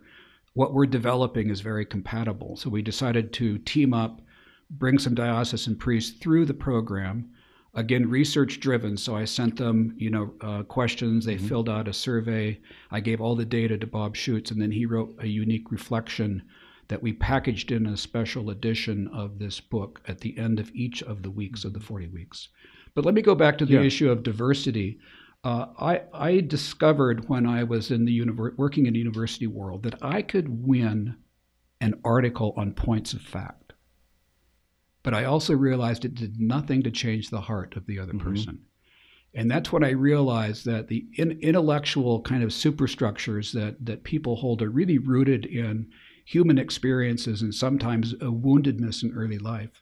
what 0.54 0.74
we're 0.74 0.86
developing 0.86 1.50
is 1.50 1.62
very 1.62 1.86
compatible. 1.86 2.56
So 2.56 2.70
we 2.70 2.82
decided 2.82 3.34
to 3.34 3.60
team 3.60 3.94
up, 3.94 4.22
bring 4.70 5.00
some 5.00 5.16
diocesan 5.16 5.76
priests 5.76 6.18
through 6.20 6.46
the 6.46 6.54
program. 6.54 7.30
Again, 7.76 8.10
research 8.10 8.60
driven. 8.60 8.98
So 8.98 9.16
I 9.16 9.26
sent 9.26 9.58
them, 9.58 9.94
you 9.98 10.10
know, 10.10 10.34
uh, 10.42 10.64
questions. 10.64 11.26
They 11.26 11.36
mm-hmm. 11.36 11.48
filled 11.48 11.70
out 11.70 11.88
a 11.88 11.94
survey. 11.94 12.60
I 12.92 13.00
gave 13.00 13.22
all 13.22 13.36
the 13.36 13.46
data 13.46 13.78
to 13.78 13.88
Bob 13.88 14.16
Schuchts, 14.16 14.52
and 14.52 14.62
then 14.62 14.72
he 14.72 14.86
wrote 14.86 15.16
a 15.20 15.28
unique 15.28 15.72
reflection 15.72 16.44
that 16.88 17.02
we 17.04 17.14
packaged 17.14 17.72
in 17.72 17.86
a 17.86 17.96
special 17.96 18.50
edition 18.50 19.08
of 19.14 19.38
this 19.38 19.60
book 19.60 20.02
at 20.08 20.20
the 20.20 20.38
end 20.38 20.60
of 20.60 20.72
each 20.74 21.04
of 21.04 21.22
the 21.22 21.30
weeks 21.30 21.64
of 21.64 21.74
the 21.74 21.80
40 21.80 22.08
weeks. 22.08 22.50
But 22.96 23.06
let 23.06 23.14
me 23.14 23.22
go 23.22 23.36
back 23.36 23.58
to 23.60 23.66
the 23.66 23.76
yeah. 23.76 23.82
issue 23.82 24.10
of 24.10 24.24
diversity. 24.24 25.00
Uh, 25.44 25.68
I, 25.80 26.02
I 26.12 26.40
discovered 26.42 27.30
when 27.30 27.46
I 27.46 27.64
was 27.64 27.92
in 27.92 28.06
the 28.06 28.20
univer- 28.20 28.58
working 28.58 28.88
in 28.88 28.94
the 28.94 29.00
university 29.00 29.48
world 29.48 29.84
that 29.84 30.04
I 30.04 30.24
could 30.24 30.66
win 30.68 31.16
an 31.80 32.02
article 32.04 32.54
on 32.58 32.74
points 32.74 33.14
of 33.14 33.22
fact. 33.22 33.59
But 35.10 35.18
I 35.18 35.24
also 35.24 35.56
realized 35.56 36.06
it 36.06 36.14
did 36.14 36.40
nothing 36.40 36.84
to 36.84 36.92
change 36.92 37.32
the 37.32 37.42
heart 37.42 37.76
of 37.76 37.88
the 37.88 37.98
other 37.98 38.14
mm-hmm. 38.14 38.30
person. 38.30 38.60
And 39.34 39.50
that's 39.50 39.72
when 39.72 39.84
I 39.84 39.90
realized 39.90 40.66
that 40.66 40.88
the 40.88 41.08
in, 41.16 41.32
intellectual 41.42 42.22
kind 42.22 42.44
of 42.44 42.54
superstructures 42.54 43.52
that, 43.54 43.84
that 43.84 44.04
people 44.04 44.36
hold 44.36 44.62
are 44.62 44.70
really 44.70 45.00
rooted 45.00 45.48
in 45.48 45.90
human 46.26 46.60
experiences 46.60 47.42
and 47.42 47.56
sometimes 47.56 48.14
a 48.14 48.26
woundedness 48.26 49.02
in 49.02 49.12
early 49.16 49.40
life. 49.40 49.82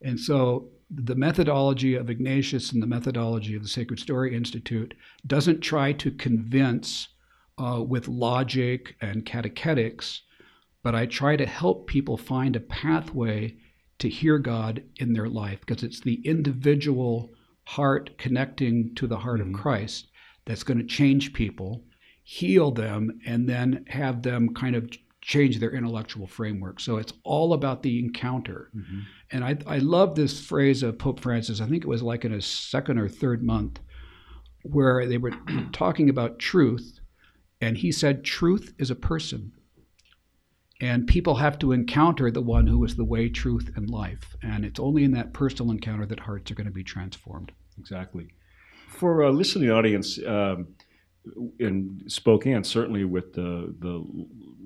And 0.00 0.18
so 0.18 0.70
the 0.90 1.14
methodology 1.14 1.94
of 1.94 2.08
Ignatius 2.08 2.72
and 2.72 2.82
the 2.82 2.86
methodology 2.86 3.54
of 3.54 3.62
the 3.62 3.68
Sacred 3.68 4.00
Story 4.00 4.34
Institute 4.34 4.94
doesn't 5.26 5.60
try 5.60 5.92
to 5.92 6.10
convince 6.10 7.08
uh, 7.58 7.82
with 7.86 8.08
logic 8.08 8.96
and 9.02 9.26
catechetics, 9.26 10.22
but 10.82 10.94
I 10.94 11.04
try 11.04 11.36
to 11.36 11.44
help 11.44 11.86
people 11.86 12.16
find 12.16 12.56
a 12.56 12.60
pathway 12.60 13.58
to 13.98 14.08
hear 14.08 14.38
God 14.38 14.82
in 14.96 15.12
their 15.12 15.28
life 15.28 15.60
because 15.60 15.82
it's 15.82 16.00
the 16.00 16.20
individual 16.26 17.30
heart 17.64 18.16
connecting 18.18 18.94
to 18.96 19.06
the 19.06 19.18
heart 19.18 19.40
mm-hmm. 19.40 19.54
of 19.54 19.60
Christ 19.60 20.08
that's 20.44 20.62
going 20.62 20.78
to 20.78 20.84
change 20.84 21.32
people, 21.32 21.84
heal 22.22 22.70
them, 22.70 23.20
and 23.26 23.48
then 23.48 23.84
have 23.88 24.22
them 24.22 24.54
kind 24.54 24.76
of 24.76 24.90
change 25.20 25.58
their 25.58 25.72
intellectual 25.72 26.26
framework. 26.26 26.78
So 26.80 26.98
it's 26.98 27.14
all 27.22 27.54
about 27.54 27.82
the 27.82 27.98
encounter. 27.98 28.70
Mm-hmm. 28.76 29.00
And 29.32 29.44
I, 29.44 29.56
I 29.66 29.78
love 29.78 30.14
this 30.14 30.38
phrase 30.44 30.82
of 30.82 30.98
Pope 30.98 31.18
Francis. 31.20 31.62
I 31.62 31.66
think 31.66 31.82
it 31.82 31.88
was 31.88 32.02
like 32.02 32.26
in 32.26 32.32
his 32.32 32.44
second 32.44 32.98
or 32.98 33.08
third 33.08 33.42
month, 33.42 33.80
where 34.64 35.06
they 35.06 35.16
were 35.16 35.32
talking 35.72 36.10
about 36.10 36.38
truth. 36.38 37.00
And 37.60 37.78
he 37.78 37.90
said, 37.90 38.24
Truth 38.24 38.74
is 38.78 38.90
a 38.90 38.94
person. 38.94 39.52
And 40.84 41.06
people 41.06 41.36
have 41.36 41.58
to 41.60 41.72
encounter 41.72 42.30
the 42.30 42.42
one 42.42 42.66
who 42.66 42.84
is 42.84 42.94
the 42.94 43.06
way, 43.06 43.30
truth, 43.30 43.70
and 43.74 43.88
life. 43.88 44.36
And 44.42 44.66
it's 44.66 44.78
only 44.78 45.02
in 45.02 45.12
that 45.12 45.32
personal 45.32 45.72
encounter 45.72 46.04
that 46.04 46.20
hearts 46.20 46.50
are 46.50 46.54
going 46.54 46.66
to 46.66 46.72
be 46.72 46.84
transformed. 46.84 47.52
Exactly. 47.78 48.28
For 48.88 49.22
a 49.22 49.32
listening 49.32 49.70
audience, 49.70 50.18
um, 50.26 50.74
in 51.58 52.02
Spokane, 52.06 52.64
certainly 52.64 53.06
with 53.06 53.32
the 53.32 53.74
the 53.78 54.04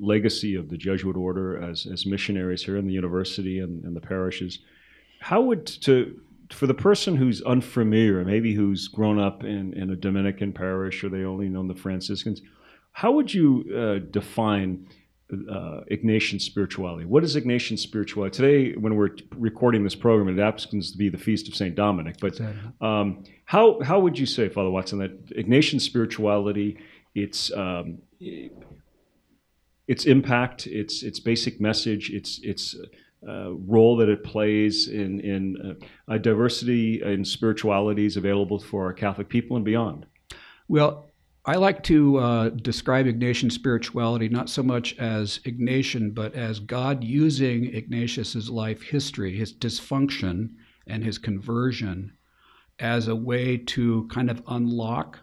legacy 0.01 0.57
of 0.57 0.71
the 0.71 0.77
Jesuit 0.77 1.17
order 1.17 1.57
as, 1.63 1.87
as 1.87 2.05
missionaries 2.05 2.65
here 2.65 2.77
in 2.77 2.89
the 2.89 2.93
university 2.93 3.61
and, 3.61 3.85
and 3.85 3.95
the 3.95 4.01
parishes, 4.01 4.59
how 5.21 5.41
would 5.43 5.67
to 5.83 6.21
for 6.51 6.67
the 6.67 6.75
person 6.75 7.15
who's 7.15 7.43
unfamiliar, 7.43 8.25
maybe 8.25 8.55
who's 8.55 8.89
grown 8.89 9.21
up 9.21 9.45
in, 9.45 9.73
in 9.75 9.91
a 9.91 9.97
Dominican 9.97 10.53
parish 10.53 11.05
or 11.05 11.11
they 11.11 11.23
only 11.23 11.49
know 11.49 11.65
the 11.69 11.75
Franciscans, 11.75 12.41
how 12.91 13.13
would 13.13 13.33
you 13.33 13.65
uh, 13.77 13.99
define 14.11 14.89
uh, 15.33 15.81
Ignatian 15.91 16.41
spirituality? 16.41 17.05
What 17.05 17.23
is 17.25 17.37
Ignatian 17.37 17.79
spirituality? 17.79 18.37
Today, 18.37 18.77
when 18.77 18.97
we're 18.97 19.17
recording 19.37 19.85
this 19.85 19.95
program, 19.95 20.29
it 20.39 20.43
happens 20.43 20.91
to 20.93 20.99
be 20.99 21.09
the 21.09 21.19
feast 21.19 21.49
of 21.49 21.55
Saint 21.55 21.75
Dominic. 21.75 22.17
But 22.21 22.41
um, 22.81 23.25
how 23.45 23.81
how 23.81 24.01
would 24.01 24.19
you 24.19 24.27
say, 24.27 24.49
Father 24.49 24.71
Watson, 24.71 24.99
that 25.01 25.27
Ignatian 25.37 25.81
spirituality, 25.81 26.79
its 27.15 27.53
um, 27.53 27.99
its 29.87 30.05
impact, 30.07 30.67
its 30.67 31.03
its 31.03 31.21
basic 31.21 31.61
message, 31.61 32.11
its 32.11 32.41
its 32.43 32.77
uh, 33.27 33.53
role 33.53 33.97
that 33.97 34.09
it 34.09 34.25
plays 34.25 34.89
in 34.89 35.21
in 35.21 35.79
uh, 36.09 36.15
a 36.15 36.19
diversity 36.19 37.03
in 37.03 37.25
spiritualities 37.25 38.17
available 38.17 38.59
for 38.59 38.87
our 38.87 38.93
Catholic 38.93 39.29
people 39.29 39.57
and 39.57 39.65
beyond? 39.65 40.07
Well, 40.69 41.08
I 41.49 41.55
like 41.55 41.83
to 41.85 42.19
uh, 42.19 42.49
describe 42.51 43.07
Ignatian 43.07 43.51
spirituality 43.51 44.29
not 44.29 44.51
so 44.51 44.63
much 44.63 44.95
as 44.99 45.39
Ignatian, 45.47 46.15
but 46.15 46.35
as 46.35 46.61
God 46.61 47.03
using 47.03 47.75
Ignatius's 47.75 48.51
life 48.51 48.83
history, 48.83 49.35
his 49.35 49.55
dysfunction, 49.55 50.51
and 50.87 51.03
his 51.03 51.17
conversion 51.17 52.13
as 52.79 53.09
a 53.09 53.17
way 53.17 53.57
to 53.57 54.07
kind 54.11 54.31
of 54.31 54.43
unlock 54.47 55.21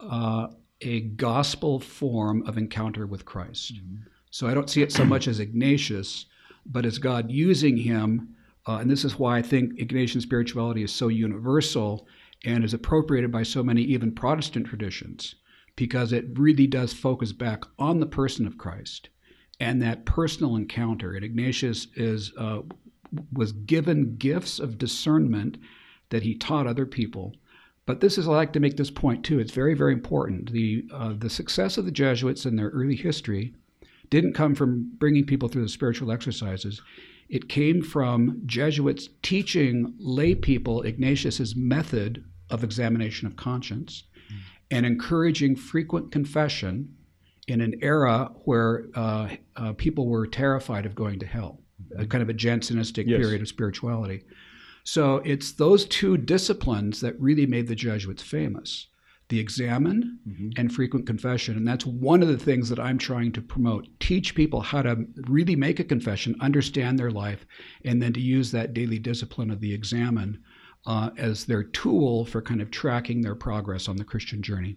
uh, 0.00 0.48
a 0.82 1.00
gospel 1.00 1.80
form 1.80 2.46
of 2.46 2.58
encounter 2.58 3.06
with 3.06 3.24
Christ. 3.24 3.76
Mm-hmm. 3.76 4.02
So 4.30 4.46
I 4.46 4.52
don't 4.52 4.68
see 4.68 4.82
it 4.82 4.92
so 4.92 5.06
much 5.06 5.26
as 5.26 5.40
Ignatius, 5.40 6.26
but 6.66 6.84
as 6.84 6.98
God 6.98 7.30
using 7.30 7.78
him. 7.78 8.36
Uh, 8.66 8.80
and 8.82 8.90
this 8.90 9.02
is 9.02 9.18
why 9.18 9.38
I 9.38 9.42
think 9.42 9.78
Ignatian 9.78 10.20
spirituality 10.20 10.82
is 10.82 10.92
so 10.92 11.08
universal 11.08 12.06
and 12.44 12.64
is 12.64 12.74
appropriated 12.74 13.32
by 13.32 13.44
so 13.44 13.62
many, 13.62 13.80
even 13.80 14.12
Protestant 14.12 14.66
traditions 14.66 15.36
because 15.76 16.12
it 16.12 16.38
really 16.38 16.66
does 16.66 16.92
focus 16.92 17.32
back 17.32 17.64
on 17.78 18.00
the 18.00 18.06
person 18.06 18.46
of 18.46 18.58
Christ 18.58 19.08
and 19.60 19.80
that 19.82 20.04
personal 20.04 20.56
encounter. 20.56 21.14
And 21.14 21.24
Ignatius 21.24 21.88
is 21.94 22.32
uh, 22.38 22.60
was 23.32 23.52
given 23.52 24.16
gifts 24.16 24.58
of 24.58 24.78
discernment 24.78 25.58
that 26.10 26.22
he 26.22 26.34
taught 26.34 26.66
other 26.66 26.86
people. 26.86 27.34
But 27.86 28.00
this 28.00 28.18
is 28.18 28.26
I 28.26 28.32
like 28.32 28.52
to 28.54 28.60
make 28.60 28.76
this 28.76 28.90
point 28.90 29.24
too. 29.24 29.38
It's 29.38 29.52
very 29.52 29.74
very 29.74 29.92
important. 29.92 30.52
The 30.52 30.84
uh, 30.92 31.14
the 31.16 31.30
success 31.30 31.76
of 31.78 31.84
the 31.84 31.92
Jesuits 31.92 32.46
in 32.46 32.56
their 32.56 32.70
early 32.70 32.96
history 32.96 33.54
didn't 34.10 34.34
come 34.34 34.54
from 34.54 34.92
bringing 34.98 35.26
people 35.26 35.48
through 35.48 35.62
the 35.62 35.68
spiritual 35.68 36.12
exercises. 36.12 36.82
It 37.28 37.48
came 37.48 37.82
from 37.82 38.42
Jesuits 38.44 39.08
teaching 39.22 39.94
lay 39.98 40.34
people 40.34 40.82
Ignatius's 40.82 41.56
method 41.56 42.22
of 42.50 42.62
examination 42.62 43.26
of 43.26 43.36
conscience 43.36 44.04
and 44.70 44.84
encouraging 44.86 45.56
frequent 45.56 46.10
confession 46.12 46.94
in 47.46 47.60
an 47.60 47.74
era 47.82 48.30
where 48.44 48.86
uh, 48.94 49.28
uh, 49.56 49.72
people 49.74 50.06
were 50.08 50.26
terrified 50.26 50.86
of 50.86 50.94
going 50.94 51.18
to 51.20 51.26
hell. 51.26 51.60
a 51.98 52.06
kind 52.06 52.22
of 52.22 52.28
a 52.30 52.34
Jansenistic 52.34 53.06
Yes. 53.06 53.20
period 53.20 53.42
of 53.42 53.48
spirituality. 53.48 54.22
So 54.84 55.16
it's 55.24 55.52
those 55.52 55.84
two 55.86 56.16
disciplines 56.16 57.00
that 57.00 57.18
really 57.20 57.46
made 57.46 57.66
the 57.68 57.74
Jesuits 57.74 58.22
famous 58.22 58.88
the 59.30 59.40
examen 59.40 60.18
and 60.58 60.70
frequent 60.72 61.06
confession. 61.06 61.56
And 61.56 61.66
that's 61.66 61.86
one 61.86 62.20
of 62.20 62.28
the 62.28 62.36
things 62.36 62.68
that 62.68 62.78
I'm 62.78 62.98
trying 62.98 63.32
to 63.32 63.40
promote. 63.40 63.88
Teach 63.98 64.34
people 64.34 64.60
how 64.60 64.82
to 64.82 65.06
really 65.26 65.56
make 65.56 65.80
a 65.80 65.84
confession, 65.84 66.36
understand 66.40 66.98
their 66.98 67.10
life, 67.10 67.46
and 67.86 68.02
then 68.02 68.12
to 68.12 68.20
use 68.20 68.50
that 68.52 68.74
daily 68.74 68.98
discipline 68.98 69.50
of 69.50 69.60
the 69.60 69.72
examen 69.72 70.42
uh, 70.86 71.10
as 71.16 71.44
their 71.46 71.62
tool 71.62 72.24
for 72.24 72.42
kind 72.42 72.60
of 72.60 72.70
tracking 72.70 73.22
their 73.22 73.34
progress 73.34 73.88
on 73.88 73.96
the 73.96 74.04
Christian 74.04 74.42
journey. 74.42 74.76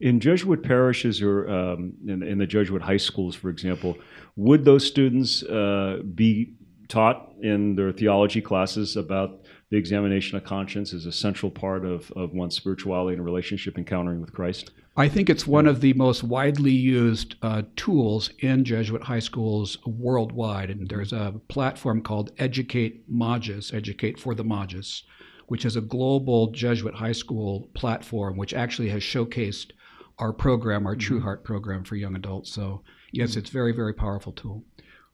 In 0.00 0.20
Jesuit 0.20 0.62
parishes 0.62 1.22
or 1.22 1.48
um, 1.48 1.94
in, 2.06 2.22
in 2.22 2.38
the 2.38 2.46
Jesuit 2.46 2.82
high 2.82 2.96
schools, 2.96 3.34
for 3.36 3.48
example, 3.48 3.96
would 4.36 4.64
those 4.64 4.84
students 4.86 5.42
uh, 5.44 6.00
be 6.14 6.54
taught 6.88 7.32
in 7.40 7.76
their 7.76 7.92
theology 7.92 8.40
classes 8.40 8.96
about 8.96 9.40
the 9.70 9.76
examination 9.76 10.36
of 10.36 10.44
conscience 10.44 10.92
as 10.92 11.06
a 11.06 11.12
central 11.12 11.50
part 11.50 11.84
of, 11.84 12.10
of 12.12 12.32
one's 12.32 12.54
spirituality 12.54 13.16
and 13.16 13.24
relationship 13.24 13.78
encountering 13.78 14.20
with 14.20 14.32
Christ? 14.32 14.72
I 14.96 15.08
think 15.08 15.28
it's 15.28 15.46
one 15.46 15.66
of 15.66 15.80
the 15.80 15.92
most 15.94 16.22
widely 16.22 16.70
used 16.70 17.34
uh, 17.42 17.62
tools 17.74 18.30
in 18.40 18.64
Jesuit 18.64 19.02
high 19.02 19.18
schools 19.18 19.78
worldwide. 19.84 20.70
And 20.70 20.88
there's 20.88 21.12
a 21.12 21.34
platform 21.48 22.00
called 22.00 22.30
Educate 22.38 23.04
Magis, 23.08 23.72
Educate 23.72 24.20
for 24.20 24.34
the 24.36 24.44
Magis, 24.44 25.02
which 25.46 25.64
is 25.64 25.76
a 25.76 25.80
global 25.80 26.50
Jesuit 26.50 26.94
high 26.94 27.12
school 27.12 27.68
platform, 27.74 28.36
which 28.36 28.54
actually 28.54 28.88
has 28.90 29.02
showcased 29.02 29.72
our 30.18 30.32
program, 30.32 30.86
our 30.86 30.96
True 30.96 31.20
Heart 31.20 31.44
program 31.44 31.84
for 31.84 31.96
young 31.96 32.14
adults. 32.14 32.52
So, 32.52 32.82
yes, 33.12 33.36
it's 33.36 33.50
very, 33.50 33.72
very 33.72 33.92
powerful 33.92 34.32
tool. 34.32 34.64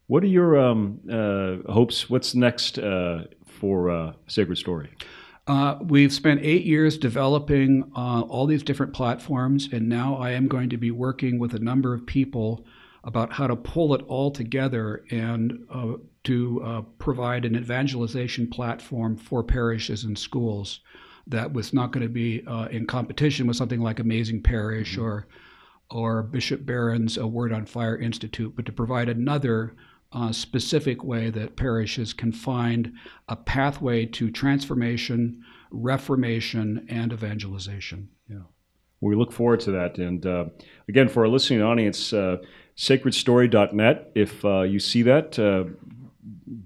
What 0.06 0.22
are 0.24 0.28
your 0.28 0.58
um, 0.58 1.00
uh, 1.10 1.72
hopes? 1.72 2.10
What's 2.10 2.34
next 2.34 2.78
uh, 2.78 3.24
for 3.44 3.90
uh, 3.90 4.12
Sacred 4.26 4.56
Story? 4.56 4.90
Uh, 5.46 5.78
we've 5.82 6.12
spent 6.12 6.40
eight 6.42 6.64
years 6.64 6.98
developing 6.98 7.90
uh, 7.96 8.22
all 8.22 8.46
these 8.46 8.62
different 8.62 8.92
platforms, 8.92 9.68
and 9.72 9.88
now 9.88 10.16
I 10.16 10.32
am 10.32 10.48
going 10.48 10.68
to 10.70 10.76
be 10.76 10.90
working 10.90 11.38
with 11.38 11.54
a 11.54 11.58
number 11.58 11.94
of 11.94 12.06
people 12.06 12.64
about 13.04 13.32
how 13.32 13.46
to 13.46 13.56
pull 13.56 13.94
it 13.94 14.02
all 14.06 14.30
together 14.30 15.04
and 15.10 15.66
uh, 15.72 15.94
to 16.24 16.62
uh, 16.62 16.82
provide 16.98 17.44
an 17.44 17.56
evangelization 17.56 18.48
platform 18.48 19.16
for 19.16 19.42
parishes 19.42 20.04
and 20.04 20.18
schools 20.18 20.80
that 21.26 21.52
was 21.52 21.72
not 21.72 21.92
going 21.92 22.02
to 22.02 22.12
be 22.12 22.42
uh, 22.46 22.66
in 22.66 22.86
competition 22.86 23.46
with 23.46 23.56
something 23.56 23.80
like 23.80 24.00
Amazing 24.00 24.42
Parish 24.42 24.98
or 24.98 25.26
or 25.92 26.22
Bishop 26.22 26.64
Barron's 26.64 27.16
A 27.16 27.26
Word 27.26 27.52
on 27.52 27.66
Fire 27.66 27.98
Institute, 27.98 28.52
but 28.54 28.64
to 28.66 28.72
provide 28.72 29.08
another 29.08 29.74
uh, 30.12 30.30
specific 30.30 31.02
way 31.02 31.30
that 31.30 31.56
parishes 31.56 32.12
can 32.12 32.30
find 32.30 32.92
a 33.28 33.34
pathway 33.34 34.06
to 34.06 34.30
transformation, 34.30 35.42
reformation, 35.72 36.86
and 36.88 37.12
evangelization. 37.12 38.08
Yeah. 38.28 38.42
We 39.00 39.16
look 39.16 39.32
forward 39.32 39.60
to 39.60 39.72
that. 39.72 39.98
And 39.98 40.24
uh, 40.24 40.46
again, 40.88 41.08
for 41.08 41.24
our 41.24 41.28
listening 41.28 41.62
audience, 41.62 42.12
uh, 42.12 42.36
sacredstory.net. 42.76 44.12
If 44.14 44.44
uh, 44.44 44.62
you 44.62 44.78
see 44.78 45.02
that, 45.02 45.38
uh, 45.38 45.64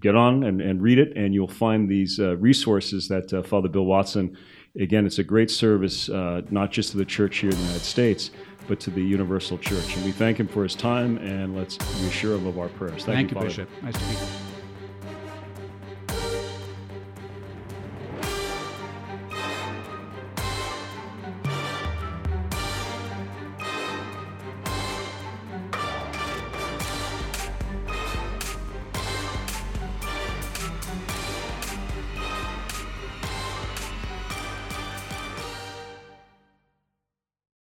get 0.00 0.14
on 0.14 0.44
and, 0.44 0.60
and 0.60 0.82
read 0.82 0.98
it, 0.98 1.16
and 1.16 1.34
you'll 1.34 1.48
find 1.48 1.88
these 1.88 2.18
uh, 2.18 2.36
resources 2.36 3.08
that 3.08 3.32
uh, 3.32 3.42
Father 3.42 3.68
Bill 3.68 3.84
Watson. 3.84 4.36
Again, 4.78 5.06
it's 5.06 5.18
a 5.18 5.24
great 5.24 5.50
service, 5.50 6.08
uh, 6.08 6.42
not 6.50 6.72
just 6.72 6.90
to 6.92 6.96
the 6.96 7.04
church 7.04 7.38
here 7.38 7.50
in 7.50 7.56
the 7.56 7.62
United 7.62 7.84
States, 7.84 8.30
but 8.66 8.80
to 8.80 8.90
the 8.90 9.02
universal 9.02 9.58
church. 9.58 9.96
And 9.96 10.04
we 10.04 10.12
thank 10.12 10.38
him 10.40 10.48
for 10.48 10.62
his 10.62 10.74
time, 10.74 11.18
and 11.18 11.56
let's 11.56 11.76
be 11.76 12.10
sure 12.10 12.36
him 12.36 12.46
of 12.46 12.58
our 12.58 12.68
prayers. 12.68 13.04
Thank, 13.04 13.30
you, 13.30 13.38
you, 13.38 13.44
Bishop. 13.46 13.68
Nice 13.82 13.94
to 13.94 14.04
meet 14.06 14.18
you. 14.18 14.43